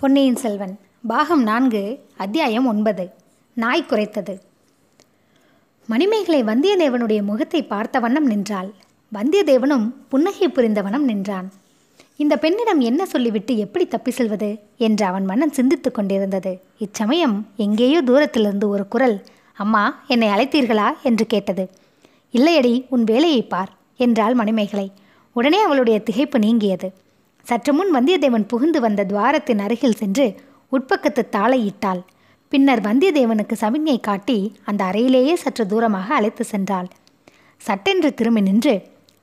பொன்னியின் 0.00 0.36
செல்வன் 0.36 0.78
பாகம் 1.06 1.42
நான்கு 1.42 1.98
அத்தியாயம் 2.16 2.66
ஒன்பது 2.66 3.10
நாய் 3.54 3.84
குறைத்தது 3.88 4.40
மணிமேகலை 5.86 6.42
வந்தியத்தேவனுடைய 6.42 7.22
முகத்தை 7.22 7.62
பார்த்த 7.62 7.98
வண்ணம் 7.98 8.26
நின்றாள். 8.26 8.70
வந்தியத்தேவனும் 9.14 9.92
புன்னகை 10.08 10.48
புரிந்த 10.48 10.82
வண்ணம் 10.82 11.04
நின்றான். 11.04 11.52
இந்த 12.16 12.36
பெண்ணிடம் 12.36 12.80
என்ன 12.80 13.06
சொல்லிவிட்டு 13.06 13.58
எப்படி 13.58 13.86
தப்பி 13.86 14.10
செல்வது 14.10 14.58
என்று 14.78 15.06
அவன் 15.06 15.24
மனம் 15.24 15.52
சிந்தித்துக் 15.52 15.94
கொண்டிருந்தது. 15.94 16.60
இச்சமயம் 16.78 17.46
எங்கேயோ 17.56 18.02
தூரத்திலிருந்து 18.02 18.68
ஒரு 18.68 18.88
குரல் 18.88 19.24
அம்மா 19.56 20.04
என்னை 20.08 20.28
அழைத்தீர்களா? 20.28 20.92
என்று 21.02 21.26
கேட்டது. 21.26 21.70
இல்லையடி 22.32 22.86
உன் 22.88 23.04
வேலையை 23.04 23.42
பார் 23.42 23.72
என்றாள் 23.96 24.34
மணிமேகலை. 24.34 24.92
உடனே 25.32 25.60
அவளுடைய 25.62 26.02
திகைப்பு 26.10 26.38
நீங்கியது. 26.38 26.92
சற்று 27.50 27.72
முன் 27.76 27.88
வந்தியத்தேவன் 27.94 28.44
புகுந்து 28.50 28.78
வந்த 28.84 29.04
துவாரத்தின் 29.10 29.60
அருகில் 29.64 29.96
சென்று 30.00 30.26
உட்பக்கத்து 30.72 31.22
தாளையிட்டாள். 31.36 32.00
பின்னர் 32.52 32.82
வந்தியத்தேவனுக்கு 32.86 33.54
சமிஞ்ஞை 33.62 33.96
காட்டி 34.08 34.36
அந்த 34.68 34.80
அறையிலேயே 34.90 35.34
சற்று 35.42 35.64
தூரமாக 35.72 36.08
அழைத்து 36.18 36.44
சென்றாள். 36.52 36.88
சட்டென்று 37.60 38.10
திரும்பி 38.18 38.42
நின்று 38.48 38.74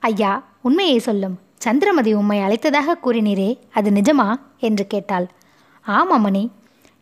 ஐயா 0.02 0.32
உண்மையை 0.68 1.00
சொல்லும். 1.08 1.38
சந்திரமதி 1.66 2.12
உம்மை 2.22 2.40
அழைத்ததாக 2.48 2.98
கூறினீரே 3.06 3.50
அது 3.80 3.90
நிஜமா? 3.98 4.28
என்று 4.68 4.86
கேட்டாள். 4.94 5.28
ஆமாம் 5.86 6.26
மணி 6.28 6.44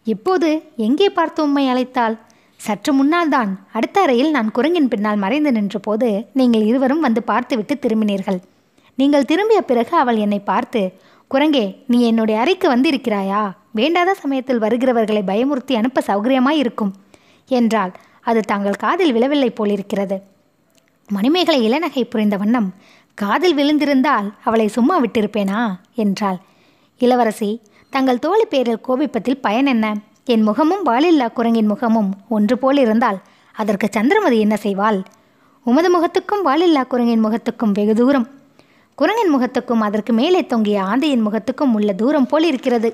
எப்போது 0.08 0.50
எங்கே 0.88 1.10
பார்த்து 1.18 1.42
உம்மை 1.48 1.66
அழைத்தாள்? 1.74 2.16
சற்று 2.60 2.92
முன்னால் 3.00 3.32
தான். 3.36 3.52
அடுத்த 3.78 4.04
அறையில் 4.06 4.34
நான் 4.36 4.56
குரங்கின் 4.58 4.92
பின்னால் 4.94 5.24
மறைந்து 5.24 5.54
நின்ற 5.58 5.80
போது 5.88 6.10
நீங்கள் 6.42 6.68
இருவரும் 6.70 7.06
வந்து 7.08 7.24
பார்த்துவிட்டு 7.32 7.76
திரும்பினீர்கள். 7.86 8.40
நீங்கள் 8.98 9.28
திரும்பிய 9.30 9.62
பிறகு 9.70 9.94
அவள் 10.02 10.20
என்னை 10.26 10.38
பார்த்து 10.52 10.82
குரங்கே 11.34 11.76
நீ 11.88 12.02
என்னுடைய 12.02 12.40
அறைக்கு 12.40 12.76
வந்திருக்கிறாயா? 12.76 13.52
வேண்டாத 13.72 14.14
சமயத்தில் 14.14 14.60
வருகிறவர்களை 14.60 15.22
பயமுறுத்தி 15.28 15.74
அனுப்ப 15.74 16.04
சௌகரியமாய் 16.08 16.52
இருக்கும் 16.52 16.94
என்றால் 17.46 17.92
அது 18.22 18.42
தாங்கள் 18.42 18.74
காதில் 18.74 19.14
விழவில்லை 19.14 19.50
போலிருக்கிறது. 19.50 20.22
மணிமேகலை 21.08 21.70
இளநகை 21.70 22.04
புரிந்த 22.10 22.38
வண்ணம் 22.38 22.74
காதில் 23.14 23.58
விழுந்திருந்தால் 23.58 24.34
அவளை 24.44 24.68
சும்மா 24.68 25.02
விட்டிருப்பேனா? 25.02 25.76
என்றாள். 25.96 26.38
இளவரசி 26.98 27.62
தங்கள் 27.90 28.20
தோழி 28.20 28.46
பேரில் 28.46 28.82
கோபிப்பதில் 28.88 29.42
பயன் 29.42 29.66
என்ன? 29.66 29.94
என் 30.26 30.42
முகமும் 30.42 30.86
வாலில்லா 30.86 31.28
குரங்கின் 31.32 31.66
முகமும் 31.66 32.14
ஒன்று 32.30 32.58
போல் 32.58 32.78
இருந்தால் 32.78 33.22
அதற்கு 33.52 33.88
சந்திரமதி 33.92 34.40
என்ன 34.40 34.58
செய்வாள்? 34.64 35.04
உமது 35.64 35.90
முகத்துக்கும் 35.98 36.46
வாலில்லா 36.46 36.84
குரங்கின் 36.88 37.26
முகத்துக்கும் 37.26 37.72
வெகு 37.72 37.96
தூரம் 37.96 38.28
குரங்கின் 39.00 39.32
முகத்துக்கும் 39.34 39.82
அதற்கு 39.86 40.12
மேலே 40.20 40.42
தொங்கிய 40.52 40.78
ஆந்தையின் 40.92 41.24
முகத்துக்கும் 41.28 41.74
உள்ள 41.78 41.90
தூரம் 42.02 42.28
போல் 42.32 42.46
இருக்கிறது 42.50 42.90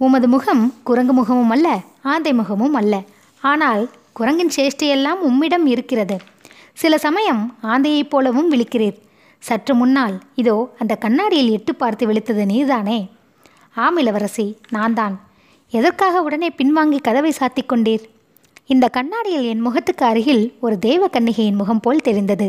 உமது 0.00 0.28
முகம் 0.34 0.62
குரங்கு 0.88 1.12
முகமும் 1.12 1.52
அல்ல 1.54 1.68
ஆந்தை 2.12 2.32
முகமும் 2.32 2.74
அல்ல. 2.80 2.94
ஆனால் 3.42 3.82
குரங்கின் 4.18 4.52
சேஷ்டையெல்லாம் 4.56 5.20
உம்மிடம் 5.28 5.66
இருக்கிறது. 5.66 6.16
சில 6.82 6.98
சமயம் 6.98 7.42
ஆந்தையைப் 7.72 8.10
போலவும் 8.12 8.50
விழிக்கிறீர். 8.52 8.98
சற்று 9.42 9.74
முன்னால் 9.74 10.16
இதோ 10.40 10.56
அந்த 10.78 10.94
கண்ணாடியில் 11.04 11.50
எட்டு 11.56 11.74
பார்த்து 11.74 12.06
விழித்தது 12.10 12.44
நீதானே 12.52 12.98
ஆம் 13.84 13.98
இளவரசி 14.02 14.46
நான் 14.74 14.96
தான் 15.00 15.14
எதற்காக 15.72 16.22
உடனே 16.26 16.48
பின்வாங்கி 16.58 16.98
கதவை 17.06 17.32
சாத்திக் 17.40 17.70
கொண்டீர்? 17.72 18.04
இந்த 18.72 18.86
கண்ணாடியில் 18.96 19.48
என் 19.52 19.64
முகத்துக்கு 19.66 20.04
அருகில் 20.10 20.44
ஒரு 20.60 20.76
தேவ 20.88 21.08
கன்னிகையின் 21.12 21.60
முகம் 21.62 21.80
போல் 21.80 22.06
தெரிந்தது. 22.08 22.48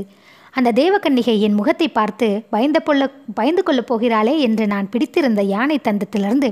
அந்த 0.53 0.71
தேவக்கன்னிகை 0.71 1.39
என் 1.39 1.53
முகத்தை 1.53 1.87
பார்த்து 1.87 2.43
பயந்து 2.49 2.83
கொள்ள 2.83 3.09
பயந்து 3.33 3.63
கொள்ளப் 3.63 3.93
போகிறாளே 3.93 4.37
என்று 4.37 4.67
நான் 4.67 4.89
பிடித்திருந்த 4.89 5.41
யானை 5.41 5.79
தந்தத்திலிருந்து 5.83 6.49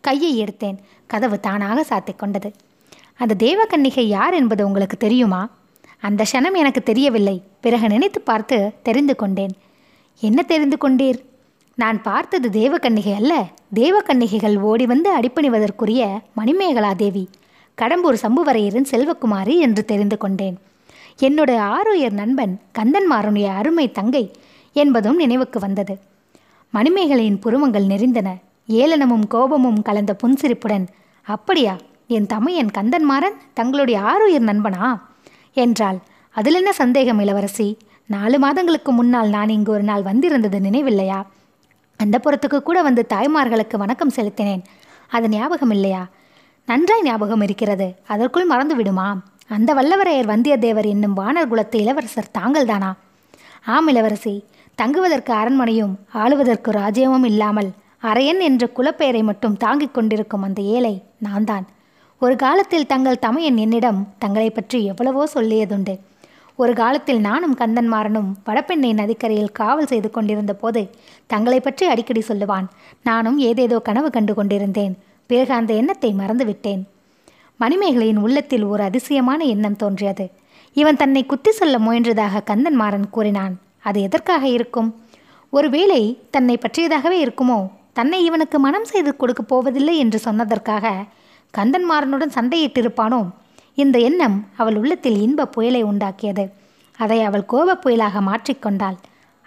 கையை 0.00 0.30
எடுத்தேன். 0.42 0.76
கதவு 1.06 1.40
தானாக 1.40 1.84
சாத்திக் 1.88 2.18
கொண்டது. 2.18 2.54
அந்த 3.16 3.34
தேவக்கன்னிகை 3.38 4.00
யார் 4.00 4.34
என்பது 4.34 4.66
உங்களுக்கு 4.66 4.96
தெரியுமா? 4.96 5.48
அந்த 5.98 6.24
க்ஷணம் 6.32 6.52
எனக்கு 6.52 6.82
தெரியவில்லை. 6.82 7.42
பிறகு 7.60 7.88
நினைத்து 7.88 8.20
பார்த்து 8.20 8.72
தெரிந்து 8.82 9.16
கொண்டேன். 9.16 9.54
என்ன 10.20 10.42
தெரிந்து 10.42 10.76
கொண்டீர்? 10.76 11.20
நான் 11.74 12.02
பார்த்தது 12.02 12.48
தேவக்கன்னிகை 12.48 13.14
அல்ல. 13.14 13.34
தேவக்கன்னிகைகள் 13.74 14.58
ஓடி 14.58 14.86
வந்து 14.86 15.18
அடிப்பணிவதற்குரிய 15.18 16.18
மணிமேகலா 16.36 16.94
தேவி 16.94 17.28
கடம்பூர் 17.82 18.18
சம்புவரையரின் 18.22 18.90
செல்வகுமாரி 18.90 19.58
என்று 19.58 19.84
தெரிந்து 19.84 20.16
கொண்டேன். 20.16 20.58
என்னோட 21.20 21.76
ஆருயர் 21.76 22.10
நண்பன் 22.10 22.60
கந்தன்மாரனுடைய 22.78 23.46
அருமை 23.46 23.92
தங்கை 23.92 24.32
என்பதும் 24.72 25.16
நினைவுக்கு 25.16 25.60
வந்தது. 25.60 25.98
மணிமேகலையின் 26.74 27.40
புருவங்கள் 27.40 27.86
நெறிந்தன 27.86 28.28
ஏளனமும் 28.68 29.26
கோபமும் 29.28 29.82
கலந்த 29.82 30.16
புன்சிரிப்புடன் 30.22 30.86
அப்படியா 31.22 31.76
என் 32.06 32.26
தமையன் 32.26 32.70
கந்தன்மாறன் 32.78 33.36
தங்களுடைய 33.52 34.00
ஆருயிர் 34.00 34.48
நண்பனா? 34.48 35.00
என்றாள். 35.52 35.98
அதில் 36.30 36.54
என்ன 36.54 36.72
சந்தேகம் 36.72 37.18
இளவரசி? 37.18 37.78
நாலு 38.06 38.38
மாதங்களுக்கு 38.38 38.92
முன்னால் 38.92 39.28
நான் 39.28 39.48
இங்கு 39.48 39.72
ஒரு 39.72 39.82
நாள் 39.82 40.02
வந்திருந்தது 40.02 40.58
நினைவில்லையா? 40.58 41.22
அந்த 41.96 42.18
புறத்துக்கு 42.18 42.62
கூட 42.62 42.82
வந்து 42.82 43.06
தாய்மார்களுக்கு 43.08 43.76
வணக்கம் 43.76 44.16
செலுத்தினேன். 44.16 44.62
அது 45.08 45.28
ஞாபகம் 45.28 45.70
இல்லையா 45.70 46.08
நன்றாய் 46.66 47.02
ஞாபகம் 47.02 47.40
இருக்கிறது. 47.40 47.96
அதற்குள் 48.06 48.44
மறந்து 48.44 48.76
விடுமா 48.76 49.22
அந்த 49.50 49.70
வல்லவரையர் 49.74 50.28
வந்தியத்தேவர் 50.30 50.86
என்னும் 50.86 51.16
வானர் 51.16 51.48
குலத்து 51.48 51.76
இளவரசர் 51.78 52.34
தாங்கள்தானா? 52.38 52.90
ஆம் 53.64 53.88
இளவரசி 53.88 54.34
தங்குவதற்கு 54.74 55.32
அரண்மனையும் 55.32 55.94
ஆளுவதற்கு 56.12 56.70
ராஜ்யமும் 56.70 57.26
இல்லாமல் 57.30 57.70
அரையன் 58.02 58.38
என்ற 58.38 58.64
குலப்பெயரை 58.76 59.22
மட்டும் 59.22 59.56
தாங்கிக் 59.56 59.94
கொண்டிருக்கும் 59.94 60.42
அந்த 60.42 60.60
ஏழை 60.76 60.92
நான்தான். 61.18 61.66
ஒரு 62.18 62.36
காலத்தில் 62.36 62.86
தங்கள் 62.86 63.18
தமையன் 63.18 63.56
என்னிடம் 63.56 64.00
தங்களை 64.18 64.50
பற்றி 64.50 64.84
எவ்வளவோ 64.84 65.24
சொல்லியதுண்டு. 65.34 65.96
ஒரு 66.56 66.72
காலத்தில் 66.72 67.20
நானும் 67.20 67.58
கந்தன்மாறனும் 67.58 68.30
வடபெண்ணை 68.46 68.92
நதிக்கரையில் 68.92 69.52
காவல் 69.52 69.86
செய்து 69.86 70.10
கொண்டிருந்த 70.10 70.54
போது 70.54 70.82
தங்களை 71.26 71.60
பற்றி 71.60 71.86
அடிக்கடி 71.86 72.24
சொல்லுவான். 72.28 72.66
நானும் 73.02 73.38
ஏதேதோ 73.38 73.78
கனவு 73.78 74.10
கண்டு 74.10 74.34
கொண்டிருந்தேன். 74.34 74.96
பிறகு 75.26 75.54
அந்த 75.54 75.72
எண்ணத்தை 75.74 76.12
மறந்துவிட்டேன். 76.12 76.82
மணிமேகலையின் 77.60 78.16
உள்ளத்தில் 78.16 78.64
ஒரு 78.64 78.82
அதிசயமான 78.82 79.44
எண்ணம் 79.44 79.76
தோன்றியது. 79.76 80.30
இவன் 80.72 80.96
தன்னை 80.96 81.26
குத்தி 81.26 81.50
சொல்ல 81.50 81.78
முயன்றதாக 81.78 82.42
கந்தன்மாறன் 82.44 83.10
கூறினான். 83.10 83.58
அது 83.82 84.00
எதற்காக 84.00 84.48
இருக்கும்? 84.48 85.00
ஒருவேளை 85.50 86.18
தன்னை 86.30 86.58
பற்றியதாகவே 86.58 87.24
இருக்குமோ? 87.24 87.68
தன்னை 87.92 88.24
இவனுக்கு 88.24 88.58
மனம் 88.58 88.84
செய்து 88.84 89.16
கொடுக்க 89.16 89.42
போவதில்லை 89.42 89.96
என்று 89.96 90.20
சொன்னதற்காக 90.24 90.94
கந்தன்மாறனுடன் 91.58 92.34
சண்டையிட்டிருப்பானோ? 92.34 93.30
இந்த 93.74 93.98
எண்ணம் 93.98 94.46
அவள் 94.56 94.76
உள்ளத்தில் 94.76 95.20
இன்ப 95.20 95.46
புயலை 95.46 95.84
உண்டாக்கியது. 95.84 96.48
அதை 96.96 97.22
அவள் 97.22 97.46
கோபப் 97.46 97.88
புயலாக 97.88 98.20
மாற்றிக்கொண்டாள் 98.20 98.96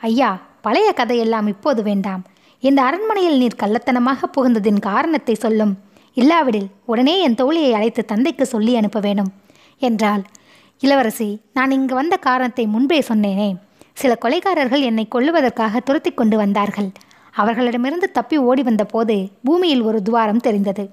ஐயா 0.02 0.40
பழைய 0.62 0.92
கதையெல்லாம் 0.92 1.48
இப்போது 1.48 1.84
வேண்டாம். 1.84 2.24
இந்த 2.60 2.82
அரண்மனையில் 2.82 3.38
நீர் 3.38 3.60
கள்ளத்தனமாக 3.60 4.24
புகுந்ததின் 4.38 4.80
காரணத்தை 4.80 5.36
சொல்லும். 5.36 5.83
இல்லாவிடில் 6.18 6.70
உடனே 6.86 7.14
என் 7.26 7.38
தோழியை 7.42 7.72
அழைத்து 7.78 8.02
தந்தைக்கு 8.06 8.46
சொல்லி 8.46 8.74
அனுப்ப 8.80 9.00
வேணும் 9.00 9.32
என்றாள். 9.82 10.24
இளவரசி 10.82 11.28
நான் 11.54 11.72
இங்கு 11.72 11.94
வந்த 11.96 12.16
காரணத்தை 12.28 12.66
முன்பே 12.66 13.00
சொன்னேனே. 13.10 13.50
சில 13.94 14.12
கொலைகாரர்கள் 14.24 14.84
என்னை 14.90 15.06
கொல்லுவதற்காக 15.16 15.82
துரத்தி 15.88 16.12
கொண்டு 16.12 16.38
வந்தார்கள். 16.38 16.90
அவர்களிடமிருந்து 17.34 18.08
தப்பி 18.12 18.38
ஓடி 18.50 18.64
வந்த 18.64 18.84
போது 18.86 19.16
பூமியில் 19.44 19.82
ஒரு 19.82 20.00
துவாரம் 20.02 20.44
தெரிந்தது. 20.48 20.86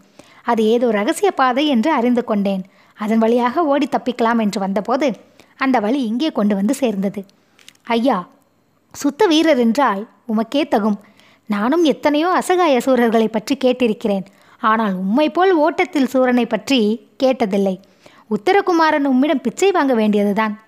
அது 0.45 0.63
ஏதோ 0.65 0.87
ரகசிய 0.91 1.31
பாதை 1.31 1.65
என்று 1.67 1.91
அறிந்து 1.93 2.23
கொண்டேன். 2.25 2.63
அதன் 2.99 3.19
வழியாக 3.19 3.65
ஓடி 3.65 3.87
தப்பிக்கலாம் 3.87 4.41
என்று 4.41 4.59
வந்தபோது 4.61 5.09
அந்த 5.57 5.77
வழி 5.81 6.01
இங்கே 6.03 6.31
கொண்டு 6.33 6.55
வந்து 6.55 6.75
சேர்ந்தது. 6.75 7.21
ஐயா 7.97 8.19
சுத்த 8.95 9.27
வீரர் 9.27 9.59
என்றால் 9.59 10.03
உமக்கே 10.33 10.63
தகும். 10.75 10.99
நானும் 11.49 11.85
எத்தனையோ 11.85 12.29
அசகாய 12.41 12.75
சூரர்களை 12.87 13.29
பற்றி 13.29 13.55
கேட்டிருக்கிறேன். 13.65 14.25
ஆனால் 14.61 14.95
உம்மை 14.95 15.31
போல் 15.31 15.53
ஓட்டத்தில் 15.53 16.11
சூரனை 16.13 16.49
பற்றி 16.49 17.09
கேட்டதில்லை. 17.23 17.81
உத்தரகுமாரன் 18.31 19.05
உம்மிடம் 19.05 19.41
பிச்சை 19.41 19.71
வாங்க 19.71 19.95
வேண்டியதுதான். 19.95 20.61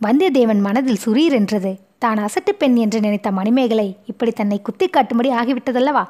வந்தியத்தேவன் 0.00 0.60
மனதில் 0.60 1.02
சுரீர் 1.04 1.32
என்றது. 1.32 1.78
தான் 1.98 2.18
அசட்டு 2.18 2.52
பெண் 2.58 2.76
என்று 2.76 3.00
நினைத்த 3.00 3.30
மணிமேகலை 3.30 3.96
இப்படி 4.06 4.30
தன்னை 4.30 4.62
குத்தி 4.62 4.86
காட்டும்படி 4.86 5.30
ஆகிவிட்டதல்லவா? 5.40 6.04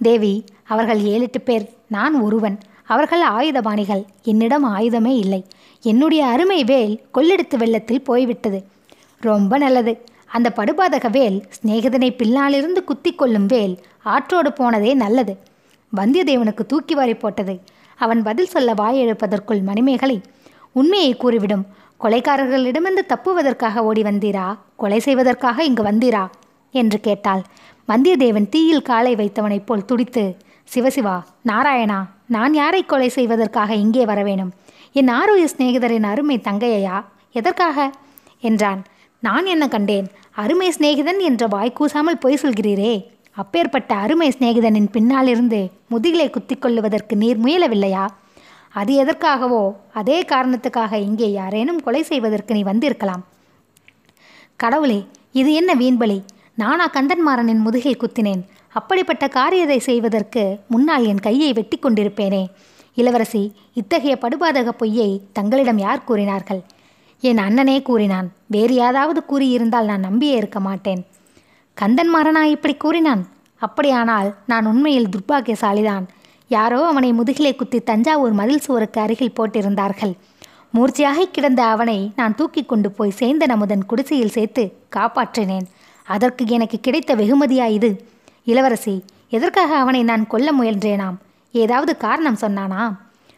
தேவி 0.00 0.44
அவர்கள் 0.64 1.00
ஏழெட்டு 1.00 1.40
பேர் 1.40 1.68
நான் 1.88 2.20
ஒருவன். 2.20 2.58
அவர்கள் 2.86 3.22
ஆயுதபாணிகள். 3.28 4.02
என்னிடம் 4.22 4.66
ஆயுதமே 4.66 5.14
இல்லை. 5.16 5.44
என்னுடைய 5.80 6.26
அருமை 6.26 6.64
வேல் 6.64 7.00
கொள்ளெடுத்து 7.14 7.56
வெள்ளத்தில் 7.56 8.02
போய்விட்டது. 8.02 8.64
ரொம்ப 9.20 9.58
நல்லது. 9.58 10.04
அந்த 10.26 10.52
படுபாதக 10.56 11.10
வேல் 11.10 11.44
சிநேகிதனை 11.56 12.16
பின்னாலிருந்து 12.16 12.84
குத்தி 12.84 13.12
கொள்ளும் 13.12 13.46
வேல் 13.46 13.78
ஆற்றோடு 14.02 14.52
போனதே 14.52 14.94
நல்லது. 14.94 15.36
வந்தியத்தேவனுக்கு 15.96 16.62
தூக்கி 16.66 16.94
வாரி 16.94 17.14
போட்டது. 17.14 17.54
அவன் 17.96 18.22
பதில் 18.22 18.46
சொல்ல 18.46 18.74
வாயெழுப்பதற்குள் 18.74 19.62
மணிமேகலை 19.62 20.22
உண்மையை 20.72 21.16
கூறிவிடும். 21.16 21.64
கொலைக்காரர்களிடமிருந்து 22.00 23.02
தப்புவதற்காக 23.08 23.78
ஓடி 23.78 24.02
வந்தீரா? 24.02 24.56
கொலை 24.76 24.98
செய்வதற்காக 24.98 25.64
இங்கு 25.64 25.82
வந்தீரா? 25.82 26.24
என்று 26.74 27.00
கேட்டாள். 27.00 27.42
வந்தியத்தேவன் 27.88 28.48
தீயில் 28.48 28.82
காலை 28.82 29.14
வைத்தவனைப் 29.14 29.66
போல் 29.66 29.84
துடித்து 29.84 30.24
சிவசிவா 30.74 31.16
நாராயணா 31.48 32.00
நான் 32.26 32.54
யாரை 32.54 32.84
கொலை 32.84 33.08
செய்வதற்காக 33.08 33.74
இங்கே 33.74 34.04
வர 34.04 34.22
வேணும் 34.22 34.52
என் 34.92 35.08
ஆரோக்கிய 35.08 35.48
சிநேகிதரின் 35.48 36.02
அருமை 36.02 36.36
தங்கையா 36.38 36.96
எதற்காக? 37.32 37.90
என்றான். 38.40 38.80
நான் 39.22 39.46
என்ன 39.46 39.68
கண்டேன்? 39.68 40.06
அருமை 40.32 40.68
சிநேகிதன் 40.78 41.20
என்ற 41.20 41.46
வாய் 41.46 41.72
கூசாமல் 41.72 42.18
பொய் 42.18 42.38
சொல்கிறீரே! 42.42 42.92
அப்பேற்பட்ட 43.36 43.94
அருமை 43.94 44.28
சிநேகிதனின் 44.30 44.88
பின்னாலிருந்து 44.92 45.70
முதுகிலை 45.90 46.30
குத்திக் 46.30 46.62
கொள்ளுவதற்கு 46.62 47.16
நீர் 47.16 47.40
முயலவில்லையா? 47.40 48.04
அது 48.70 48.92
எதற்காகவோ 49.04 49.62
அதே 49.92 50.18
காரணத்துக்காக 50.22 50.92
இங்கே 50.98 51.32
யாரேனும் 51.32 51.80
கொலை 51.82 52.02
செய்வதற்கு 52.02 52.54
நீ 52.54 52.62
வந்திருக்கலாம். 52.62 53.22
கடவுளே 54.56 55.06
இது 55.32 55.52
என்ன 55.54 55.74
வீண்பலி? 55.74 56.18
நானா 56.54 56.86
கந்தன்மாறனின் 56.88 57.64
முதுகில் 57.66 58.02
குத்தினேன். 58.02 58.42
அப்படிப்பட்ட 58.68 59.28
காரியத்தை 59.28 59.78
செய்வதற்கு 59.78 60.58
முன்னால் 60.66 61.04
என் 61.04 61.24
கையை 61.28 61.52
வெட்டி 61.52 61.78
கொண்டிருப்பேனே. 61.78 62.44
இளவரசி 62.94 63.42
இத்தகைய 63.72 64.14
படுபாதக 64.20 64.68
பொய்யை 64.68 65.10
தங்களிடம் 65.32 65.78
யார் 65.78 66.04
கூறினார்கள்? 66.04 66.62
என் 67.20 67.38
அண்ணனே 67.38 67.82
கூறினான். 67.82 68.28
வேறு 68.46 68.74
யாராவது 68.74 69.22
கூறியிருந்தால் 69.30 69.90
நான் 69.90 70.06
நம்பியே 70.08 70.36
இருக்க 70.36 70.60
மாட்டேன். 70.60 71.02
கந்தன்மாறனா 71.80 72.42
இப்படி 72.42 72.74
கூறினான். 72.74 73.22
அப்படியானால் 73.56 74.34
நான் 74.46 74.66
உண்மையில் 74.66 75.08
துர்பாகியசாலிதான். 75.14 76.04
யாரோ 76.48 76.86
அவனை 76.86 77.12
முதுகிலே 77.12 77.56
குத்தி 77.56 77.80
தஞ்சாவூர் 77.80 78.32
மதில் 78.32 78.64
சுவருக்கு 78.66 79.00
அருகில் 79.00 79.36
போட்டிருந்தார்கள். 79.36 80.14
மூர்ச்சியாக 80.70 81.24
கிடந்த 81.24 81.64
அவனை 81.64 82.12
நான் 82.16 82.34
தூக்கி 82.34 82.62
கொண்டு 82.64 82.90
போய் 82.90 83.18
சேந்தன் 83.18 83.54
அமுதன் 83.54 83.86
குடிசையில் 83.86 84.34
சேர்த்து 84.36 84.62
காப்பாற்றினேன். 84.96 85.66
அதற்கு 86.06 86.46
எனக்கு 86.46 86.80
கிடைத்த 86.80 87.16
வெகுமதியா 87.16 87.66
இது? 87.68 87.90
இளவரசி 88.44 89.04
எதற்காக 89.28 89.76
அவனை 89.76 90.02
நான் 90.02 90.26
கொல்ல 90.26 90.48
முயன்றேனாம்? 90.52 91.16
ஏதாவது 91.52 91.96
காரணம் 91.96 92.40
சொன்னானா? 92.40 92.82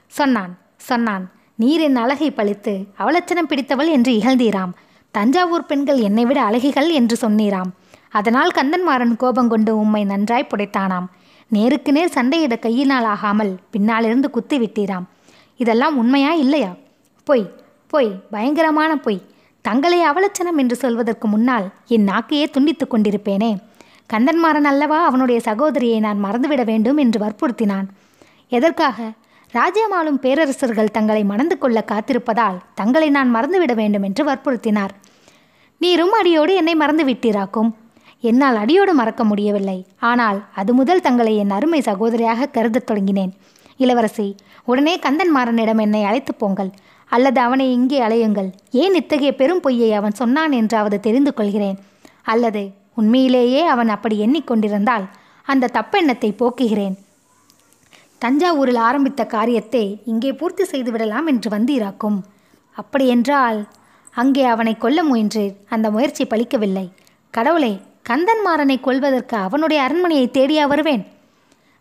சொன்னான் 0.07 0.53
சொன்னான். 0.77 1.25
நீர் 1.57 1.81
என் 1.81 1.97
அழகை 1.97 2.31
பழித்து 2.31 2.73
அவலட்சணம் 2.99 3.49
பிடித்தவள் 3.49 3.89
என்று 3.89 4.13
இகழ்ந்தீராம். 4.13 4.73
தஞ்சாவூர் 5.11 5.67
பெண்கள் 5.67 5.99
என்னை 5.99 6.25
விட 6.25 6.39
அழகிகள் 6.43 6.91
என்று 6.91 7.17
சொன்னீராம். 7.21 7.71
அதனால் 8.19 8.57
கந்தன்மாறன் 8.59 9.17
கோபம் 9.17 9.49
கொண்டு 9.49 9.73
உம்மை 9.79 10.03
நன்றாய் 10.05 10.51
புடைத்தானாம். 10.51 11.07
நேருக்கு 11.51 11.91
நேர் 11.93 12.15
சண்டையிட 12.15 12.55
கையினால் 12.59 13.05
ஆகாமல் 13.05 13.53
பின்னாலிருந்து 13.73 14.29
குத்தி 14.31 14.57
விட்டீராம் 14.59 15.07
இதெல்லாம் 15.57 15.97
உண்மையா 15.97 16.33
இல்லையா? 16.45 16.71
பொய் 17.27 17.45
பொய் 17.93 18.11
பயங்கரமான 18.31 18.93
பொய். 18.97 19.21
தங்களை 19.65 19.99
அவலட்சணம் 20.11 20.59
என்று 20.63 20.77
சொல்வதற்கு 20.77 21.27
முன்னால் 21.29 21.67
என் 21.87 22.09
நாக்கையே 22.09 22.47
துண்டித்துக் 22.55 22.93
கொண்டிருப்பேனே. 22.95 23.51
கந்தன்மாறன் 24.13 24.69
அல்லவா 24.71 24.99
அவனுடைய 25.05 25.39
சகோதரியை 25.41 25.99
நான் 25.99 26.25
மறந்துவிட 26.25 26.63
வேண்டும் 26.65 26.97
என்று 26.97 27.19
வற்புறுத்தினான். 27.25 27.87
எதற்காக? 28.49 28.99
ராஜ்யமாளும் 29.55 30.21
பேரரசர்கள் 30.25 30.95
தங்களை 30.97 31.23
மணந்து 31.25 31.57
கொள்ள 31.59 31.79
காத்திருப்பதால் 31.93 32.59
தங்களை 32.75 33.09
நான் 33.11 33.31
மறந்துவிட 33.37 33.73
வேண்டும் 33.75 34.03
என்று 34.03 34.23
வற்புறுத்தினார். 34.25 34.93
நீரும் 35.81 36.15
அடியோடு 36.19 36.53
என்னை 36.55 36.75
மறந்து 36.75 37.05
விட்டீராக்கும் 37.05 37.71
என்னால் 38.29 38.57
அடியோடு 38.57 38.93
மறக்க 38.95 39.23
முடியவில்லை. 39.25 39.79
ஆனால் 40.11 40.39
அது 40.55 40.73
முதல் 40.75 41.05
தங்களை 41.07 41.33
என் 41.37 41.51
அருமை 41.51 41.81
சகோதரியாக 41.81 42.51
கருதத் 42.51 42.89
தொடங்கினேன். 42.91 43.33
இளவரசி 43.77 44.27
உடனே 44.65 44.95
கந்தன்மாறனிடம் 44.99 45.81
என்னை 45.81 46.03
அழைத்துப் 46.05 46.39
போங்கள். 46.39 46.71
அல்லது 47.11 47.41
அவனை 47.41 47.67
இங்கே 47.73 47.99
அலையுங்கள். 48.01 48.51
ஏன் 48.83 48.95
இத்தகைய 48.95 49.31
பெரும் 49.35 49.61
பொய்யை 49.61 49.93
அவன் 49.93 50.19
சொன்னான் 50.21 50.53
என்றாவது 50.53 50.97
தெரிந்து 51.01 51.33
கொள்கிறேன். 51.35 51.79
அல்லது 52.23 52.63
உண்மையிலேயே 52.95 53.63
அவன் 53.75 53.89
அப்படி 53.89 54.17
எண்ணிக்கொண்டிருந்தால் 54.27 55.07
அந்த 55.49 55.71
தப்பெண்ணத்தை 55.73 56.31
போக்குகிறேன். 56.41 56.95
தஞ்சாவூரில் 58.21 58.81
ஆரம்பித்த 58.89 59.23
காரியத்தை 59.27 59.85
இங்கே 60.05 60.31
பூர்த்தி 60.33 60.65
செய்துவிடலாம் 60.65 61.27
என்று 61.27 61.49
வந்தீராக்கும். 61.57 62.19
அப்படியென்றால் 62.77 63.59
அங்கே 64.15 64.45
அவனை 64.45 64.75
கொல்ல 64.77 65.01
முயன்று 65.03 65.45
அந்த 65.69 65.87
முயற்சி 65.91 66.25
பலிக்கவில்லை. 66.25 66.87
கடவுளே 67.35 67.75
கந்தன்மாறனை 68.09 68.81
கொல்வதற்கு 68.81 69.37
அவனுடைய 69.37 69.83
அரண்மனையை 69.83 70.31
தேடியா 70.33 70.67
வருவேன். 70.67 71.07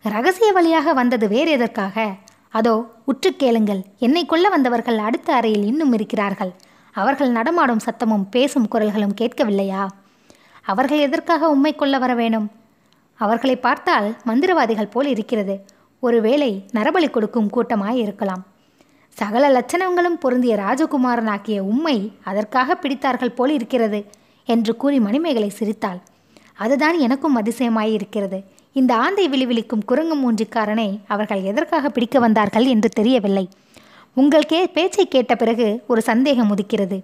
ரகசிய 0.01 0.51
வழியாக 0.51 0.93
வந்தது 0.93 1.27
வேறு 1.27 1.51
எதற்காக? 1.51 2.05
அதோ 2.49 2.73
உற்று 3.05 3.35
கேளுங்கள். 3.35 3.81
என்னை 3.99 4.25
கொல்ல 4.25 4.49
வந்தவர்கள் 4.49 4.97
அடுத்த 4.97 5.33
அறையில் 5.33 5.65
இன்னும் 5.65 5.93
இருக்கிறார்கள். 5.93 6.53
அவர்கள் 6.91 7.31
நடமாடும் 7.31 7.83
சத்தமும் 7.85 8.25
பேசும் 8.29 8.67
குரல்களும் 8.71 9.17
கேட்கவில்லையா? 9.21 9.87
அவர்கள் 10.61 10.97
எதற்காக 10.97 11.49
உம்மை 11.49 11.75
கொல்ல 11.75 11.97
வர 11.97 12.15
வேணும்? 12.15 12.47
அவர்களை 13.15 13.55
பார்த்தால் 13.55 14.15
மந்திரவாதிகள் 14.25 14.91
போல் 14.91 15.07
இருக்கிறது. 15.07 15.65
ஒருவேளை 15.99 16.65
நரபலி 16.73 17.09
கொடுக்கும் 17.09 17.49
கூட்டமாய் 17.49 18.01
இருக்கலாம். 18.05 18.43
சகல 19.09 19.49
லட்சணங்களும் 19.49 20.19
பொருந்திய 20.19 20.55
ராஜகுமாரனாக்கிய 20.55 21.59
உம்மை 21.59 22.11
அதற்காக 22.23 22.77
பிடித்தார்கள் 22.81 23.35
போல் 23.35 23.49
இருக்கிறது 23.49 24.05
என்று 24.45 24.75
கூறி 24.75 24.99
மணிமேகலை 24.99 25.49
சிரித்தாள். 25.49 26.01
அதுதான் 26.53 26.99
எனக்கும் 26.99 27.37
அதிசயமாயிருக்கிறது 27.41 28.43
இந்த 28.73 28.95
ஆந்தை 28.95 29.29
விழிவிழிக்கும் 29.29 29.85
குரங்கு 29.85 30.15
மூஞ்சிக்காரனை 30.15 30.99
அவர்கள் 31.07 31.41
எதற்காக 31.41 31.89
பிடிக்க 31.89 32.19
வந்தார்கள் 32.19 32.65
என்று 32.65 32.89
தெரியவில்லை. 32.89 33.49
உங்கள் 34.13 34.45
கே 34.45 34.67
பேச்சை 34.67 35.07
கேட்ட 35.07 35.35
பிறகு 35.35 35.83
ஒரு 35.87 36.01
சந்தேகம் 36.01 36.55
உதிக்கிறது. 36.55 37.03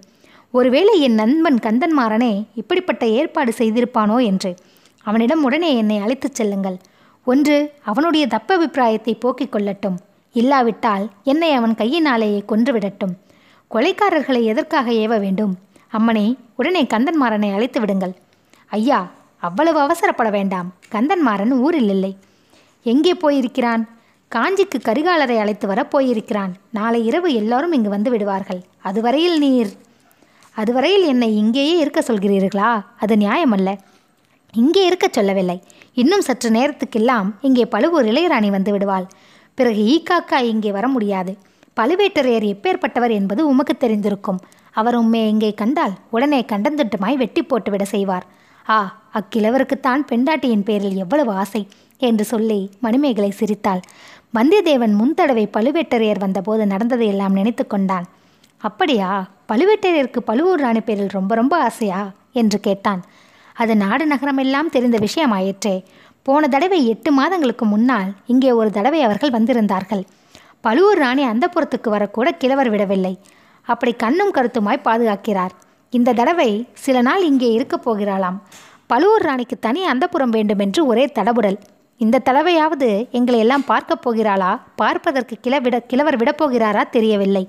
ஒருவேளை 0.50 1.00
என் 1.00 1.14
நண்பன் 1.14 1.56
கந்தன்மாறனே 1.56 2.44
இப்படிப்பட்ட 2.54 3.06
ஏற்பாடு 3.06 3.52
செய்திருப்பானோ 3.58 4.24
என்று. 4.24 4.56
அவனிடம் 5.02 5.42
உடனே 5.42 5.76
என்னை 5.76 5.98
அழைத்துச் 5.98 6.34
செல்லுங்கள். 6.34 6.78
ஒன்று 7.24 7.72
அவனுடைய 7.84 8.26
தப்பபிப்பிராயத்தை 8.26 9.20
போக்கிக் 9.20 9.54
கொள்ளட்டும். 9.54 9.96
இல்லாவிட்டால் 10.32 11.10
என்னை 11.24 11.52
அவன் 11.52 11.74
கையினாலேயே 11.74 12.44
கொன்றுவிடட்டும். 12.48 13.14
கொலைக்காரர்களை 13.70 14.42
எதற்காக 14.42 14.90
ஏவ 14.92 15.20
வேண்டும்? 15.20 15.58
அம்மனே 15.92 16.36
உடனே 16.56 16.82
கந்தன்மாறனை 16.82 17.52
அழைத்து 17.54 17.80
விடுங்கள் 17.80 18.14
ஐயா 18.66 19.10
அவ்வளவு 19.40 19.78
அவசரப்பட 19.80 20.30
வேண்டாம். 20.30 20.74
கந்தன்மாறன் 20.90 21.50
ஊரில் 21.50 21.88
இல்லை. 21.88 22.16
எங்கே 22.82 23.14
போயிருக்கிறான்? 23.14 23.88
காஞ்சிக்கு 24.34 24.78
கரிகாலரை 24.84 25.38
அழைத்து 25.38 25.66
வர 25.66 25.84
போயிருக்கிறான். 25.84 26.54
நாளை 26.70 27.06
இரவு 27.06 27.34
எல்லாரும் 27.34 27.72
இங்கு 27.72 27.88
வந்து 27.88 28.10
விடுவார்கள். 28.10 28.60
அதுவரையில் 28.78 29.38
நீர். 29.38 29.72
அதுவரையில் 30.54 31.02
என்னை 31.02 31.36
இங்கேயே 31.36 31.78
இருக்க 31.78 32.00
சொல்கிறீர்களா? 32.00 32.84
அது 32.98 33.16
நியாயமல்ல. 33.16 33.78
இங்கே 34.52 34.86
இருக்கச் 34.86 35.12
சொல்லவில்லை. 35.12 35.62
இன்னும் 35.94 36.20
சற்று 36.20 36.50
நேரத்துக்கெல்லாம் 36.50 37.28
இங்கே 37.40 37.64
பழுவூர் 37.64 38.04
இளையராணி 38.04 38.50
வந்து 38.50 38.72
விடுவாள். 38.72 39.06
பிறகு 39.54 39.82
ஈக்காக்கா 39.82 40.42
இங்கே 40.42 40.72
வர 40.72 40.88
முடியாது. 40.88 41.38
பழுவேட்டரையர் 41.80 42.46
எப்பேற்பட்டவர் 42.54 43.10
என்பது 43.10 43.48
உமக்கு 43.48 43.76
தெரிந்திருக்கும். 43.76 44.40
அவர் 44.70 44.94
உம்மை 44.94 45.28
இங்கே 45.28 45.54
கண்டால் 45.54 45.92
உடனே 46.10 46.44
கண்டந்திட்டுமாய் 46.52 47.16
வெட்டி 47.16 47.42
போட்டுவிட 47.42 47.82
செய்வார். 47.82 48.26
ஆ 48.68 48.96
அக்கிழவருக்குத்தான் 49.14 50.06
பெண்டாட்டியின் 50.06 50.62
பேரில் 50.62 50.96
எவ்வளவு 50.96 51.32
ஆசை 51.32 51.68
என்று 51.98 52.24
சொல்லி 52.24 52.70
மணிமேகலை 52.80 53.30
சிரித்தாள். 53.30 53.80
வந்தியத்தேவன் 54.34 54.94
முன்தடவை 54.94 55.48
பழுவேட்டரையர் 55.52 56.18
வந்தபோது 56.18 56.66
நடந்ததையெல்லாம் 56.66 57.32
நினைத்து 57.32 57.66
கொண்டான். 57.66 58.06
அப்படியா? 58.58 59.28
பழுவேட்டரையருக்கு 59.48 60.18
பழுவூர் 60.18 60.60
ராணி 60.60 60.80
பேரில் 60.80 61.08
ரொம்ப 61.08 61.34
ரொம்ப 61.34 61.62
ஆசையா? 61.62 62.10
என்று 62.32 62.60
கேட்டான். 62.60 63.04
அது 63.54 63.76
நாடு 63.76 64.06
நகரமெல்லாம் 64.06 64.70
தெரிந்த 64.70 64.98
விஷயமாயிற்றே. 64.98 65.84
போன 66.22 66.48
தடவை 66.48 66.88
எட்டு 66.88 67.12
மாதங்களுக்கு 67.12 67.64
முன்னால் 67.64 68.12
இங்கே 68.26 68.52
ஒரு 68.52 68.70
தடவை 68.70 69.02
அவர்கள் 69.02 69.30
வந்திருந்தார்கள். 69.30 70.04
பழுவூர் 70.60 70.98
ராணி 70.98 71.22
அந்த 71.22 71.50
புறத்துக்கு 71.54 71.90
வரக்கூட 71.90 72.28
கிழவர் 72.30 72.70
விடவில்லை. 72.70 73.18
அப்படி 73.62 73.92
கண்ணும் 73.92 74.34
கருத்துமாய் 74.34 74.82
பாதுகாக்கிறார். 74.82 75.50
இந்த 75.90 76.12
தடவை 76.12 76.66
சில 76.72 77.00
நாள் 77.00 77.24
இங்கே 77.24 77.52
இருக்கப் 77.52 77.90
போகிறாளாம். 77.90 78.38
பழுவூர் 78.86 79.22
ராணிக்கு 79.22 79.58
தனி 79.58 79.86
அந்தப்புறம் 79.90 80.28
வேண்டுமென்று 80.28 80.86
ஒரே 80.86 81.06
தடபுடல். 81.06 81.56
இந்த 81.96 82.20
தடவையாவது 82.24 83.10
எங்களை 83.10 83.40
எல்லாம் 83.40 83.64
பார்க்கப் 83.64 84.10
போகிறாளா? 84.10 84.60
பார்ப்பதற்கு 84.76 85.36
கிளவிட 85.42 85.78
கிழவர் 85.86 86.16
விடப்போகிறாரா 86.16 86.88
தெரியவில்லை. 86.88 87.48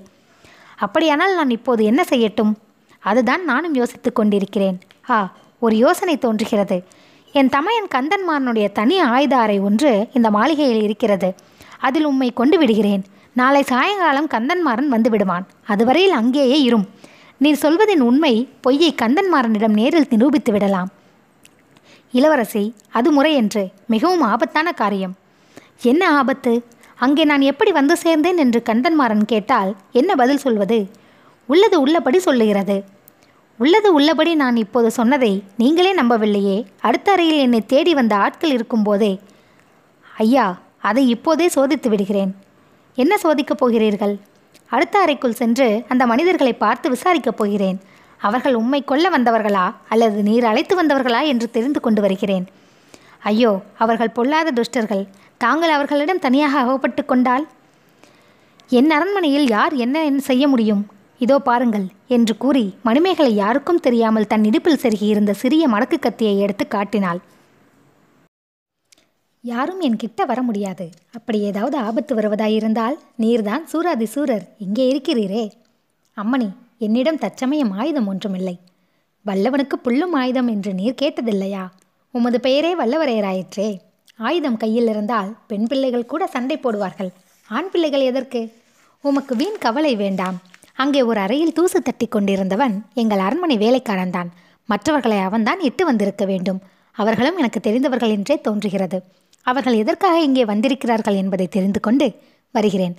அப்படியானால் 0.78 1.34
நான் 1.34 1.50
இப்போது 1.50 1.84
என்ன 1.84 2.04
செய்யட்டும்? 2.08 2.52
அதுதான் 2.98 3.44
நானும் 3.44 3.74
யோசித்துக் 3.74 4.14
கொண்டிருக்கிறேன். 4.14 4.78
ஆ 5.10 5.32
ஒரு 5.58 5.76
யோசனை 5.76 6.18
தோன்றுகிறது. 6.18 6.84
என் 7.32 7.48
தமையன் 7.48 7.88
கந்தன்மாரனுடைய 7.94 8.72
தனி 8.72 8.98
ஆயுத 8.98 9.36
அறை 9.36 9.58
ஒன்று 9.58 10.08
இந்த 10.12 10.30
மாளிகையில் 10.30 10.82
இருக்கிறது. 10.82 11.34
அதில் 11.78 12.04
உம்மை 12.04 12.32
கொண்டு 12.32 12.58
விடுகிறேன். 12.58 13.04
நாளை 13.32 13.62
சாயங்காலம் 13.62 14.28
கந்தன்மாறன் 14.28 14.86
வந்து 14.86 15.10
விடுவான். 15.10 15.46
அதுவரையில் 15.66 16.12
அங்கேயே 16.12 16.62
இரும். 16.62 16.88
நீர் 17.42 17.62
சொல்வதின் 17.62 18.00
உண்மை 18.00 18.48
பொய்யை 18.60 18.94
கந்தன்மாறனிடம் 18.94 19.76
நேரில் 19.78 20.06
நிரூபித்து 20.10 20.52
விடலாம். 20.52 20.90
இளவரசி 22.12 22.74
அது 22.90 23.10
முறையன்று 23.10 23.68
மிகவும் 23.86 24.20
ஆபத்தான 24.20 24.72
காரியம். 24.72 25.14
என்ன 25.82 26.16
ஆபத்து? 26.16 26.64
அங்கே 26.96 27.24
நான் 27.24 27.40
எப்படி 27.40 27.72
வந்து 27.72 27.94
சேர்ந்தேன் 28.02 28.36
என்று 28.36 28.62
கந்தன்மாறன் 28.64 29.24
கேட்டால் 29.24 29.76
என்ன 29.92 30.14
பதில் 30.14 30.36
சொல்வது? 30.36 30.90
உள்ளது 31.46 31.80
உள்ளபடி 31.80 32.18
சொல்லுகிறது. 32.18 32.84
உள்ளது 33.58 33.92
உள்ளபடி 33.92 34.34
நான் 34.34 34.56
இப்போது 34.56 34.90
சொன்னதை 34.90 35.42
நீங்களே 35.56 35.94
நம்பவில்லையே. 35.94 36.66
அடுத்த 36.80 37.12
அறையில் 37.12 37.38
என்னை 37.38 37.66
தேடி 37.66 37.94
வந்த 37.94 38.16
ஆட்கள் 38.16 38.50
இருக்கும்போதே. 38.50 39.20
ஐயா 40.16 40.58
அதை 40.80 41.08
இப்போதே 41.08 41.46
சோதித்து 41.54 41.88
விடுகிறேன். 41.88 42.36
என்ன 42.94 43.18
சோதிக்கப் 43.22 43.60
போகிறீர்கள்? 43.62 44.18
அடுத்த 44.74 44.96
அறைக்குள் 44.98 45.38
சென்று 45.40 45.66
அந்த 45.88 46.06
மனிதர்களை 46.12 46.52
பார்த்து 46.64 46.86
விசாரிக்கப் 46.94 47.38
போகிறேன். 47.40 47.78
அவர்கள் 48.20 48.54
உம்மை 48.54 48.80
கொல்ல 48.90 49.06
வந்தவர்களா 49.10 49.64
அல்லது 49.88 50.18
நீர் 50.22 50.46
அழைத்து 50.50 50.74
வந்தவர்களா 50.80 51.20
என்று 51.32 51.46
தெரிந்து 51.50 51.80
கொண்டு 51.80 52.00
வருகிறேன். 52.00 52.46
ஐயோ 53.30 53.50
அவர்கள் 53.84 54.14
பொல்லாத 54.18 54.52
துஷ்டர்கள். 54.58 55.04
தாங்கள் 55.36 55.74
அவர்களிடம் 55.76 56.24
தனியாக 56.26 56.58
அகப்பட்டு 56.58 57.04
கொண்டால்? 57.04 57.44
என் 58.70 58.90
அரண்மனையில் 58.90 59.46
யார் 59.48 59.74
என்ன 59.84 60.04
செய்ய 60.28 60.44
முடியும்? 60.48 60.82
இதோ 61.20 61.36
பாருங்கள் 61.48 61.84
என்று 62.16 62.34
கூறி 62.36 62.64
மணிமேகலை 62.82 63.32
யாருக்கும் 63.34 63.80
தெரியாமல் 63.80 64.30
தன் 64.32 64.44
இடுப்பில் 64.44 64.80
செருகியிருந்த 64.84 65.32
சிறிய 65.42 65.64
மடக்கு 65.68 65.98
கத்தியை 65.98 66.36
எடுத்து 66.38 66.64
காட்டினாள். 66.68 67.20
யாரும் 69.44 69.80
என் 69.80 69.96
கிட்ட 69.96 70.24
வர 70.24 70.42
முடியாது. 70.42 70.90
அப்படி 71.12 71.40
ஏதாவது 71.40 71.76
ஆபத்து 71.76 72.14
வருவதாயிருந்தால் 72.14 72.96
நீர்தான் 73.18 73.64
சூராதி 73.72 74.04
சூரர். 74.04 74.44
இங்கே 74.58 74.84
இருக்கிறீரே. 74.92 75.50
அம்மணி 76.16 76.48
என்னிடம் 76.78 77.18
தற்சமயம் 77.18 77.72
ஆயுதம் 77.72 78.06
ஒன்றுமில்லை. 78.06 78.58
வல்லவனுக்கு 79.26 79.76
புல்லும் 79.84 80.12
ஆயுதம் 80.12 80.48
என்று 80.48 80.74
நீர் 80.74 81.00
கேட்டதில்லையா? 81.02 81.64
உமது 82.10 82.40
பெயரே 82.40 82.74
வல்லவரையராயிற்றே. 82.74 83.78
ஆயுதம் 84.16 84.56
கையில் 84.56 84.88
இருந்தால் 84.88 85.36
பெண் 85.46 85.66
பிள்ளைகள் 85.66 86.06
கூட 86.06 86.26
சண்டை 86.26 86.56
போடுவார்கள். 86.56 87.10
ஆண் 87.48 87.70
பிள்ளைகள் 87.70 88.00
எதற்கு? 88.00 88.52
உமக்கு 89.00 89.36
வீண் 89.36 89.58
கவலை 89.58 89.96
வேண்டாம். 89.96 90.38
அங்கே 90.74 91.02
ஒரு 91.02 91.20
அறையில் 91.20 91.52
தூசு 91.52 91.80
தட்டி 91.82 92.06
கொண்டிருந்தவன் 92.06 92.84
எங்கள் 92.94 93.18
அரண்மனை 93.18 93.56
வேலைக்காரன்தான் 93.56 94.30
மற்றவர்களை 94.68 95.18
அவன்தான் 95.18 95.60
இட்டு 95.60 95.84
வந்திருக்க 95.84 96.24
வேண்டும். 96.24 96.62
அவர்களும் 96.92 97.36
எனக்கு 97.36 97.60
தெரிந்தவர்கள் 97.60 98.10
என்றே 98.10 98.40
தோன்றுகிறது. 98.40 99.00
அவர்கள் 99.46 99.80
எதற்காக 99.82 100.16
இங்கே 100.28 100.44
வந்திருக்கிறார்கள் 100.50 101.18
என்பதை 101.22 101.46
தெரிந்து 101.56 101.80
கொண்டு 101.80 102.06
வருகிறேன். 102.54 102.94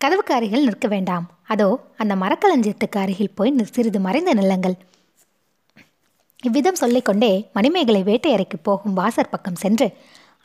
கதவுக்கு 0.00 0.32
அருகில் 0.34 0.66
நிற்க 0.68 0.86
வேண்டாம். 0.94 1.26
அதோ 1.52 1.68
அந்த 2.02 2.12
மரக்களஞ்சியத்துக்கு 2.22 2.98
அருகில் 3.04 3.36
போய் 3.38 3.52
சிறிது 3.76 4.00
மறைந்து 4.06 4.34
நில்லுங்கள் 4.34 4.76
இவ்விதம் 6.42 6.80
சொல்லிக்கொண்டே 6.80 7.30
மணிமேகலை 7.56 8.00
வேட்டையறைக்கு 8.08 8.58
போகும் 8.62 8.96
வாசற் 8.98 9.30
பக்கம் 9.30 9.60
சென்று 9.62 9.86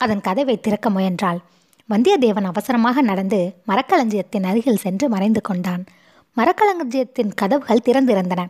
அதன் 0.02 0.22
கதவை 0.26 0.54
திறக்க 0.60 0.86
முயன்றாள். 0.90 1.40
வந்தியத்தேவன் 1.88 2.48
அவசரமாக 2.50 3.02
நடந்து 3.10 3.40
மரக்களஞ்சியத்தின் 3.70 4.46
அருகில் 4.50 4.80
சென்று 4.84 5.06
மறைந்து 5.08 5.40
கொண்டான். 5.40 5.82
மரக்களஞ்சியத்தின் 6.36 7.32
கதவுகள் 7.40 7.84
திறந்திருந்தன. 7.86 8.42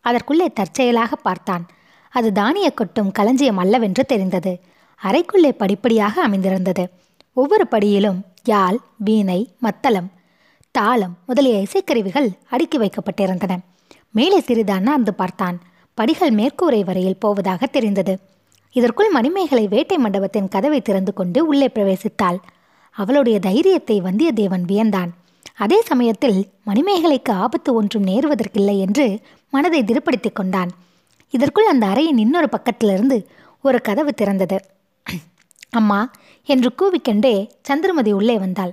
அதற்குள்ளே 0.00 0.48
தற்செயலாக 0.58 1.12
பார்த்தான். 1.26 1.64
அது 2.12 2.28
தானிய 2.32 2.68
கொட்டும் 2.70 3.10
களஞ்சியம் 3.18 3.60
அல்லவென்று 3.64 4.04
தெரிந்தது. 4.12 4.52
அறைக்குள்ளே 5.02 5.48
படிப்படியாக 5.48 6.22
அமைந்திருந்தது. 6.22 6.88
ஒவ்வொரு 7.32 7.66
படியிலும் 7.70 8.20
யாழ் 8.44 8.78
வீணை 8.96 9.50
மத்தளம் 9.58 10.10
தாளம் 10.70 11.16
முதலிய 11.26 11.62
இசைக்கருவிகள் 11.62 12.28
அடுக்கி 12.50 12.78
வைக்கப்பட்டிருந்தன. 12.78 13.58
மேலே 14.10 14.40
சிறிது 14.40 14.72
அண்ணாந்து 14.72 15.14
பார்த்தான். 15.14 15.60
படிகள் 15.94 16.34
மேற்கூரை 16.34 16.84
வரையில் 16.84 17.18
போவதாக 17.18 17.66
தெரிந்தது. 17.66 18.18
இதற்குள் 18.72 19.10
மணிமேகலை 19.10 19.68
வேட்டை 19.68 19.98
மண்டபத்தின் 19.98 20.48
கதவை 20.48 20.80
திறந்து 20.80 21.12
கொண்டு 21.12 21.46
உள்ளே 21.46 21.70
பிரவேசித்தாள். 21.74 22.38
அவளுடைய 22.90 23.38
தைரியத்தை 23.38 24.02
வந்தியத்தேவன் 24.02 24.64
வியந்தான். 24.68 25.08
அதே 25.56 25.80
சமயத்தில் 25.80 26.48
மணிமேகலைக்கு 26.66 27.30
ஆபத்து 27.30 27.74
ஒன்றும் 27.74 28.06
நேருவதற்கில்லை 28.06 28.78
என்று 28.78 29.20
மனதை 29.50 29.84
திருப்படுத்திக் 29.84 30.34
கொண்டான். 30.34 30.70
இதற்குள் 31.30 31.66
அந்த 31.66 31.86
அறையின் 31.86 32.18
இன்னொரு 32.18 32.48
பக்கத்திலிருந்து 32.48 33.24
ஒரு 33.62 33.80
கதவு 33.80 34.14
திறந்தது. 34.14 34.58
அம்மா 35.72 36.00
என்று 36.48 36.70
கூவிக்கொண்டே 36.78 37.34
சந்திரமதி 37.62 38.12
உள்ளே 38.12 38.36
வந்தாள். 38.38 38.72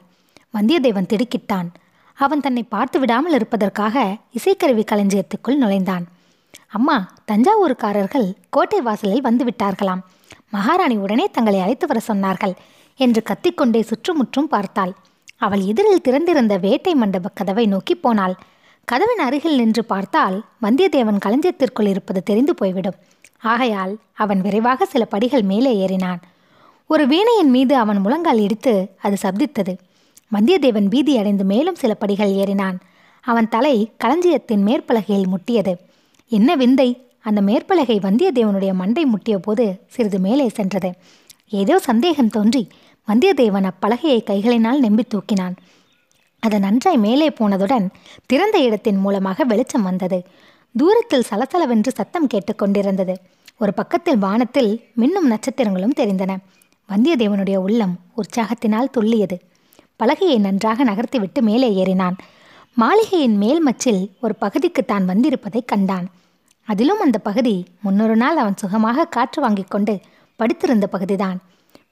வந்தியத்தேவன் 0.54 1.10
திடுக்கிட்டான். 1.12 1.70
அவன் 2.18 2.40
தன்னை 2.40 2.64
பார்த்து 2.64 2.98
விடாமல் 3.00 3.34
இருப்பதற்காக 3.34 4.06
இசைக்கருவி 4.38 4.84
களஞ்சியத்துக்குள் 4.92 5.62
நுழைந்தான். 5.64 6.06
அம்மா 6.68 6.96
தஞ்சாவூர்காரர்கள் 7.26 8.28
கோட்டை 8.50 8.80
வாசலில் 8.82 9.22
வந்து 9.22 9.44
விட்டார்களாம் 9.46 10.04
மகாராணி 10.50 10.96
உடனே 10.98 11.26
தங்களை 11.32 11.60
அழைத்து 11.60 11.86
வர 11.88 12.00
சொன்னார்கள் 12.08 12.54
என்று 13.00 13.22
கத்திக்கொண்டே 13.30 13.82
சுற்றுமுற்றும் 13.82 14.48
பார்த்தாள். 14.48 14.94
அவள் 15.38 15.64
எதிரில் 15.72 16.02
திறந்திருந்த 16.02 16.56
வேட்டை 16.58 16.94
மண்டப 16.96 17.32
கதவை 17.34 17.66
நோக்கி 17.66 17.96
போனாள். 17.96 18.36
கதவின் 18.88 19.24
அருகில் 19.26 19.56
நின்று 19.56 19.84
பார்த்தால் 19.86 20.38
வந்தியத்தேவன் 20.62 21.24
களஞ்சியத்திற்குள் 21.26 21.90
இருப்பது 21.90 22.22
தெரிந்து 22.24 22.54
போய்விடும். 22.56 22.98
ஆகையால் 23.44 23.94
அவன் 24.14 24.42
விரைவாக 24.42 24.86
சில 24.86 25.06
படிகள் 25.06 25.46
மேலே 25.52 25.74
ஏறினான். 25.86 26.22
ஒரு 26.88 27.08
வீணையின் 27.08 27.50
மீது 27.50 27.76
அவன் 27.76 27.98
முழங்கால் 27.98 28.40
இடித்து 28.40 28.74
அது 29.02 29.16
சப்தித்தது. 29.22 29.74
வந்தியத்தேவன் 30.32 30.90
பீதி 30.90 31.18
அடைந்து 31.18 31.44
மேலும் 31.44 31.76
சில 31.76 31.94
படிகள் 31.94 32.32
ஏறினான். 32.32 32.78
அவன் 33.22 33.50
தலை 33.50 33.92
களஞ்சியத்தின் 33.98 34.66
மேற்பலகையில் 34.66 35.32
முட்டியது. 35.34 35.74
என்ன 36.32 36.56
விந்தை? 36.56 37.08
அந்த 37.22 37.42
மேற்பலகை 37.42 37.98
வந்தியத்தேவனுடைய 38.08 38.74
மண்டை 38.74 39.06
முட்டிய 39.06 39.38
போது 39.38 39.66
சிறிது 39.88 40.20
மேலே 40.20 40.50
சென்றது. 40.50 40.94
ஏதோ 41.50 41.80
சந்தேகம் 41.80 42.30
தோன்றி 42.30 42.68
வந்தியத்தேவன் 43.08 43.70
அப்பலகையை 43.72 44.20
கைகளினால் 44.24 44.78
நெம்பி 44.78 45.04
தூக்கினான். 45.08 45.56
அது 46.40 46.60
நன்றாய் 46.60 46.98
மேலே 46.98 47.30
போனதுடன் 47.30 47.86
திறந்த 48.26 48.58
இடத்தின் 48.60 48.98
மூலமாக 48.98 49.44
வெளிச்சம் 49.44 49.84
வந்தது. 49.84 50.24
தூரத்தில் 50.76 51.28
சலசலவென்று 51.30 51.92
சத்தம் 51.94 52.28
கேட்டுக்கொண்டிருந்தது 52.34 53.16
ஒரு 53.58 53.74
பக்கத்தில் 53.74 54.18
வானத்தில் 54.18 54.72
மின்னும் 54.98 55.30
நட்சத்திரங்களும் 55.30 55.98
தெரிந்தன. 55.98 56.38
வந்தியத்தேவனுடைய 56.90 57.56
உள்ளம் 57.56 57.96
உற்சாகத்தினால் 58.18 58.94
துள்ளியது. 58.98 59.38
பலகையை 60.00 60.40
நன்றாக 60.40 60.84
நகர்த்திவிட்டு 60.84 61.42
மேலே 61.42 61.70
ஏறினான். 61.84 62.18
மாளிகையின் 62.78 63.38
மேல் 63.38 63.62
மச்சில் 63.68 64.02
ஒரு 64.22 64.36
பகுதிக்கு 64.36 64.86
தான் 64.86 65.06
வந்திருப்பதை 65.10 65.62
கண்டான். 65.66 66.08
அதிலும் 66.68 67.00
அந்த 67.00 67.18
பகுதி 67.18 67.56
முன்னொரு 67.82 68.16
நாள் 68.16 68.38
அவன் 68.38 68.58
சுகமாக 68.58 69.06
காற்று 69.06 69.42
வாங்கிக் 69.42 69.70
கொண்டு 69.70 70.00
படுத்திருந்த 70.36 70.88
பகுதிதான். 70.88 71.38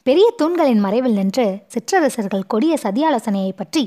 பெரிய 0.03 0.33
தூண்களின் 0.37 0.79
மறைவில் 0.79 1.13
நின்று 1.13 1.45
சிற்றரசர்கள் 1.67 2.47
கொடிய 2.47 2.77
சதியாலோசனையை 2.83 3.51
பற்றி 3.55 3.83